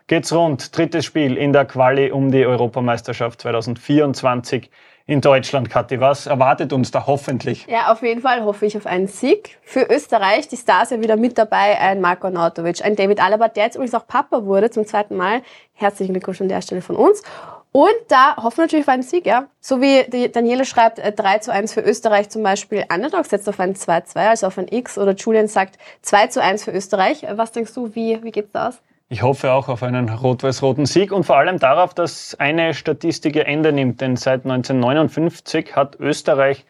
[0.07, 0.77] geht's rund.
[0.77, 4.69] Drittes Spiel in der Quali um die Europameisterschaft 2024
[5.07, 5.69] in Deutschland.
[5.69, 7.67] Kathi, was erwartet uns da hoffentlich?
[7.67, 9.57] Ja, auf jeden Fall hoffe ich auf einen Sieg.
[9.61, 13.65] Für Österreich, die Stars ja wieder mit dabei, ein Marko Nautovic, ein David Alaba, der
[13.65, 15.41] jetzt übrigens auch Papa wurde zum zweiten Mal.
[15.73, 17.21] Herzlichen Glückwunsch an der Stelle von uns.
[17.71, 19.47] Und da hoffen wir natürlich auf einen Sieg, ja.
[19.59, 22.85] So wie die Daniele schreibt, äh, 3 zu 1 für Österreich zum Beispiel.
[22.91, 24.97] Underdog setzt auf ein 2-2, also auf ein X.
[24.97, 27.23] Oder Julian sagt 2 zu 1 für Österreich.
[27.23, 28.81] Äh, Was denkst du, wie, wie geht's da aus?
[29.07, 33.47] Ich hoffe auch auf einen rot-weiß-roten Sieg und vor allem darauf, dass eine Statistik ihr
[33.47, 34.01] Ende nimmt.
[34.01, 36.65] Denn seit 1959 hat Österreich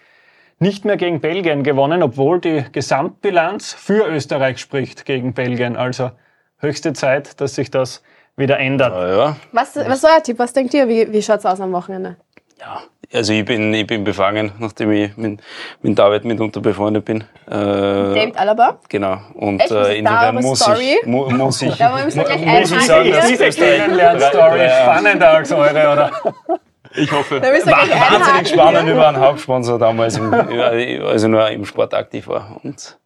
[0.59, 5.77] nicht mehr gegen Belgien gewonnen, obwohl die Gesamtbilanz für Österreich spricht gegen Belgien.
[5.77, 6.11] Also
[6.57, 8.03] höchste Zeit, dass sich das
[8.35, 8.91] wieder ändert.
[8.91, 10.37] Ja, Was, was ist euer Tipp?
[10.37, 10.89] Was denkt ihr?
[10.89, 12.17] Wie, wie schaut's aus am Wochenende?
[12.59, 12.81] Ja.
[13.13, 15.39] Also ich bin, ich bin befangen, nachdem ich mit,
[15.81, 17.21] mit David mitunter befreundet bin.
[17.47, 18.79] Äh, David Alaba?
[18.89, 19.19] genau.
[19.35, 19.71] Und Echt?
[19.71, 20.97] Äh, insofern muss Story?
[21.01, 24.69] ich, mu, muss ich, Da müssen wir gleich mu- muss ich sagen, dass Diese Kennenlernstory
[24.69, 26.11] spannender als eure, oder?
[26.97, 27.39] Ich hoffe.
[27.41, 31.65] Da müssen wir gleich wahnsinnig einhaken spannend über einen Hauptsponsor damals, im, also nur im
[31.65, 32.57] Sport aktiv war.
[32.63, 32.97] Und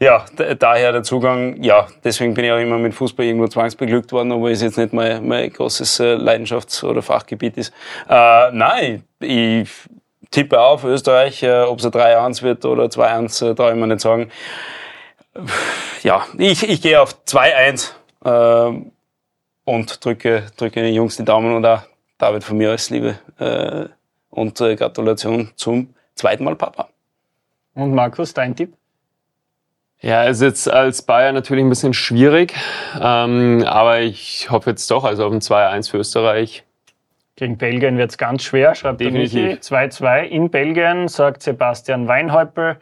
[0.00, 0.24] ja,
[0.58, 4.52] daher der Zugang, ja, deswegen bin ich auch immer mit Fußball irgendwo zwangsbeglückt worden, obwohl
[4.52, 7.72] es jetzt nicht mein, mein großes äh, Leidenschafts- oder Fachgebiet ist.
[8.08, 9.68] Äh, nein, ich
[10.30, 13.88] tippe auf Österreich, äh, ob es ein 3-1 wird oder 2-1, äh, traue ich mir
[13.88, 14.30] nicht sagen.
[16.04, 17.90] Ja, ich, ich gehe auf 2-1
[18.24, 18.82] äh,
[19.64, 21.82] und drücke, drücke den Jungs die Daumen und auch
[22.18, 23.86] David von mir als Liebe äh,
[24.30, 26.88] und äh, Gratulation zum zweiten Mal Papa.
[27.74, 28.77] Und Markus, dein Tipp?
[30.00, 32.54] Ja, ist jetzt als Bayern natürlich ein bisschen schwierig,
[33.00, 36.64] ähm, aber ich hoffe jetzt doch, also auf ein 2-1 für Österreich.
[37.34, 39.58] Gegen Belgien wird es ganz schwer, schreibt Definitiv.
[39.58, 42.78] 2-2 in Belgien, sagt Sebastian Weinhäupel.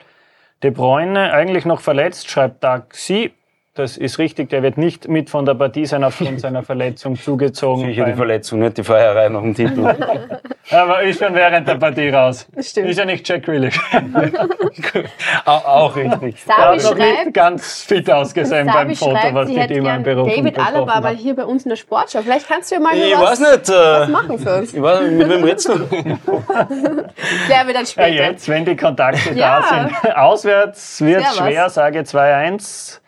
[0.63, 3.33] De Bruyne eigentlich noch verletzt, schreibt Taxi.
[3.77, 7.85] Das ist richtig, der wird nicht mit von der Partie sein aufgrund seiner Verletzung zugezogen.
[7.87, 9.87] Sicher die Verletzung, nicht die Feierei nach dem Titel.
[10.71, 12.49] Aber ist schon während der Partie raus.
[12.59, 12.89] Stimmt.
[12.89, 13.79] Ist ja nicht Jack Grealish.
[15.45, 16.43] auch, auch richtig.
[16.43, 19.55] Sabi Er hat noch schreibt, nicht ganz fit ausgesehen Sabi beim Foto, schreibt, was die
[19.59, 21.17] in Berufung David Alaba hat.
[21.19, 22.23] hier bei uns in der Sportschau.
[22.23, 23.69] Vielleicht kannst du ja mal Ich was, weiß nicht.
[23.69, 24.75] was Äh, machen für uns.
[24.75, 25.75] ich weiß, nicht, mit wem redest du?
[25.87, 28.09] Klären wir dann Ja, später.
[28.09, 29.61] jetzt, wenn die Kontakte Ja.
[29.61, 30.17] da sind.
[30.17, 33.01] Auswärts wird schwer, sage 2-1.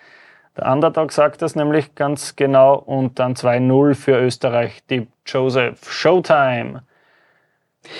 [0.59, 2.75] Der Underdog sagt das nämlich ganz genau.
[2.75, 5.91] Und dann 2-0 für Österreich, die Joseph.
[5.91, 6.83] Showtime.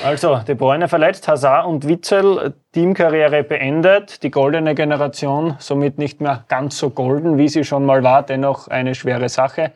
[0.05, 4.23] Also, De Bruyne verletzt, Hazard und Witzel, Teamkarriere beendet.
[4.25, 8.25] Die goldene Generation somit nicht mehr ganz so golden, wie sie schon mal war.
[8.25, 9.73] Dennoch eine schwere Sache,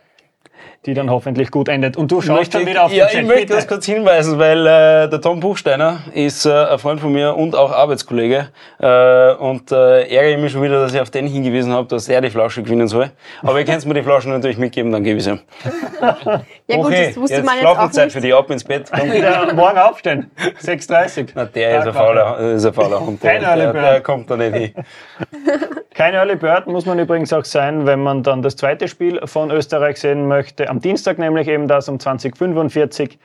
[0.87, 1.97] die dann hoffentlich gut endet.
[1.97, 4.67] Und du schaust schon wieder auf ja, den Chat, ich möchte das kurz hinweisen, weil
[4.67, 8.49] äh, der Tom Buchsteiner ist äh, ein Freund von mir und auch Arbeitskollege.
[8.81, 12.09] Äh, und äh, ärgere ich mich schon wieder, dass ich auf den hingewiesen habe, dass
[12.09, 13.11] er die Flasche gewinnen soll.
[13.43, 15.33] Aber ihr könnt mir die Flaschen natürlich mitgeben, dann gebe ich sie.
[15.33, 15.41] ihm.
[16.69, 18.15] Ja gut, okay, das wusste jetzt man jetzt auch Schlafenszeit nicht.
[18.15, 18.91] für die, ab ins Bett.
[18.99, 19.13] Komm.
[19.13, 20.31] Ja, morgen aufstehen.
[20.63, 23.23] 6.30 Na, der ist ein fauler, ist ein fauler Hund.
[23.23, 23.85] Der, Kein Early Bird.
[23.85, 24.73] der kommt da nicht hin.
[25.95, 29.51] Kein Early Bird muss man übrigens auch sein, wenn man dann das zweite Spiel von
[29.51, 30.52] Österreich sehen möchte.
[30.61, 33.19] Am Dienstag nämlich eben das um 2045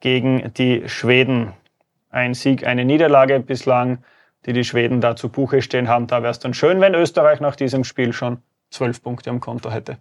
[0.00, 1.52] gegen die Schweden.
[2.10, 3.98] Ein Sieg, eine Niederlage bislang,
[4.46, 6.06] die die Schweden da zu Buche stehen haben.
[6.06, 8.38] Da wäre es dann schön, wenn Österreich nach diesem Spiel schon
[8.70, 9.98] zwölf Punkte am Konto hätte.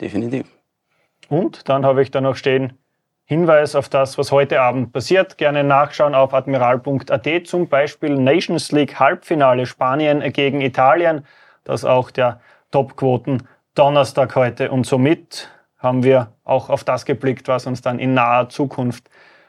[0.00, 0.46] Definitiv.
[1.28, 2.78] Und dann habe ich da noch stehen,
[3.28, 5.36] Hinweis auf das, was heute Abend passiert.
[5.36, 11.26] Gerne nachschauen auf admiral.at, zum Beispiel Nations League Halbfinale Spanien gegen Italien.
[11.62, 12.40] Das auch der
[12.70, 14.70] Topquoten Donnerstag heute.
[14.70, 19.08] Und somit haben wir auch auf das geblickt, was uns dann in naher Zukunft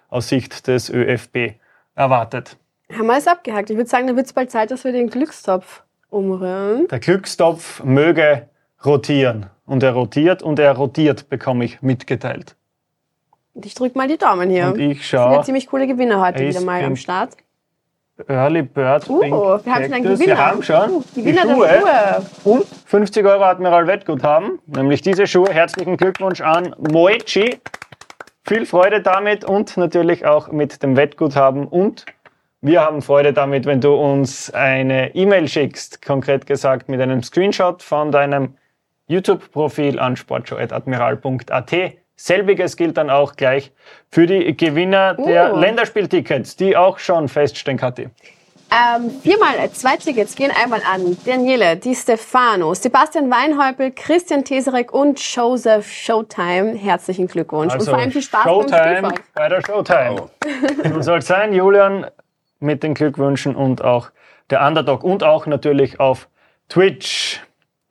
[0.10, 1.54] aus Sicht des ÖFB
[1.96, 2.58] erwartet.
[2.92, 3.70] Haben wir es abgehakt.
[3.70, 6.88] Ich würde sagen, dann wird es bald Zeit, dass wir den Glückstopf umrühren.
[6.88, 8.48] Der Glückstopf möge
[8.86, 9.48] rotieren.
[9.66, 12.56] Und er rotiert und er rotiert, bekomme ich mitgeteilt.
[13.54, 14.68] Und ich drücke mal die Daumen hier.
[14.68, 15.34] Und ich sind schaue.
[15.36, 17.36] ja ziemlich coole Gewinner heute wieder mal im- am Start.
[18.28, 20.20] Early Bird Oh, Pink wir haben schon einen Cactus.
[20.20, 20.36] Gewinner.
[20.38, 21.70] Wir haben schon die Gewinner der Schuhe
[22.44, 22.54] Schuhe.
[22.54, 25.50] und 50 Euro Admiral Wettguthaben, nämlich diese Schuhe.
[25.52, 27.60] Herzlichen Glückwunsch an Moechi.
[28.48, 32.06] Viel Freude damit und natürlich auch mit dem Wettguthaben und
[32.62, 37.82] wir haben Freude damit, wenn du uns eine E-Mail schickst, konkret gesagt mit einem Screenshot
[37.84, 38.56] von deinem
[39.08, 41.74] YouTube-Profil an sportshow.admiral.at.
[42.20, 43.72] Selbiges gilt dann auch gleich
[44.12, 45.58] für die Gewinner der Uh.
[45.60, 48.10] Länderspieltickets, die auch schon feststehen, Kathi.
[48.72, 55.18] Ähm, viermal zwei Tickets gehen einmal an Daniele, Di Stefano, Sebastian Weinhäupel, Christian Teserek und
[55.18, 56.76] Joseph Showtime.
[56.76, 57.74] Herzlichen Glückwunsch.
[57.74, 59.20] und vor allem viel Spaß beim Also Showtime Spielfang.
[59.34, 60.30] bei der Showtime.
[60.94, 62.06] So soll sein, Julian,
[62.60, 64.10] mit den Glückwünschen und auch
[64.50, 66.28] der Underdog und auch natürlich auf
[66.68, 67.42] Twitch.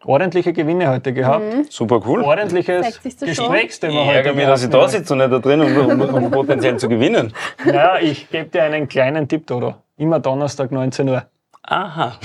[0.08, 1.70] Ordentliche Gewinne heute gehabt.
[1.70, 2.22] Super cool.
[2.22, 3.28] Ordentliches 60.
[3.28, 6.14] Gesprächsthema Ich heute ärgere mich, dass ich da sitze und nicht da drin, um, um,
[6.14, 7.34] um potenziell zu gewinnen.
[7.66, 9.74] Ja, ich gebe dir einen kleinen Tipp, Dodo.
[9.98, 11.24] Immer Donnerstag 19 Uhr.
[11.62, 12.16] Aha.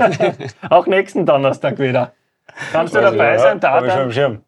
[0.70, 2.12] Auch nächsten Donnerstag wieder.
[2.72, 3.60] Kannst du dabei sein?
[3.60, 4.40] Da Hab ich schon am dann Schirm.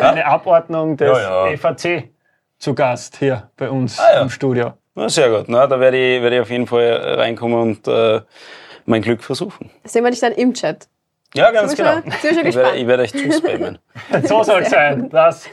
[0.00, 1.56] eine Abordnung des Ja, ja.
[1.56, 2.10] FAC
[2.56, 4.22] zu Gast hier bei uns Ah, ja.
[4.22, 4.74] im Studio.
[4.94, 5.46] Na, sehr gut.
[5.48, 8.20] Na, da werde ich, werde ich auf jeden Fall reinkommen und äh,
[8.86, 9.70] mein Glück versuchen.
[9.82, 10.86] Sehen wir dich dann im Chat.
[11.34, 11.98] Ja, ganz genau.
[12.06, 13.78] Ich werde, ich werde euch zuspammen.
[14.24, 15.08] So soll es sein.
[15.10, 15.48] Das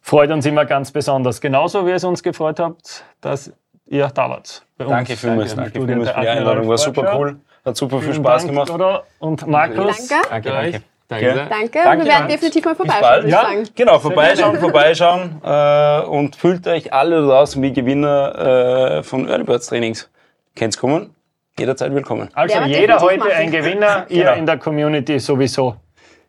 [0.00, 1.40] freut uns immer ganz besonders.
[1.40, 3.52] Genauso wie es uns gefreut hat, dass
[3.86, 4.64] ihr da wart.
[4.78, 5.52] Bei uns Danke vielmals.
[5.52, 6.68] im Danke vielmals für die Einladung.
[6.68, 7.36] War super cool.
[7.64, 8.68] Hat super viel Spaß Dank, gemacht.
[8.68, 10.08] Dodo und Markus.
[10.08, 10.28] Danke.
[10.28, 10.82] Danke, danke.
[11.08, 11.34] Danke.
[11.34, 11.48] Danke.
[11.48, 12.32] Danke, wir werden danke.
[12.32, 13.48] definitiv mal vorbeischauen, Ja.
[13.74, 19.66] Genau, vorbeischauen, vorbeischauen äh, und fühlt euch alle draußen wie Gewinner äh, von Early Birds
[19.66, 20.10] Trainings.
[20.56, 21.14] Könnt's kommen?
[21.58, 22.28] Jederzeit willkommen.
[22.34, 23.50] Also wird jeder heute ein machen.
[23.52, 24.34] Gewinner, ihr Genau.
[24.34, 25.76] in der Community sowieso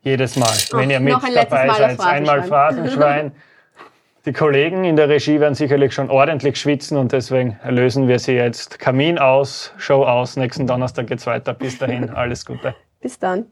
[0.03, 1.99] jedes Mal, wenn ihr mit ein dabei seid.
[1.99, 3.31] Einmal Phrasenschwein.
[4.27, 8.33] Die Kollegen in der Regie werden sicherlich schon ordentlich schwitzen und deswegen lösen wir sie
[8.33, 8.77] jetzt.
[8.79, 10.35] Kamin aus, Show aus.
[10.37, 11.53] Nächsten Donnerstag geht's weiter.
[11.53, 12.75] Bis dahin, alles Gute.
[13.01, 13.45] Bis dann.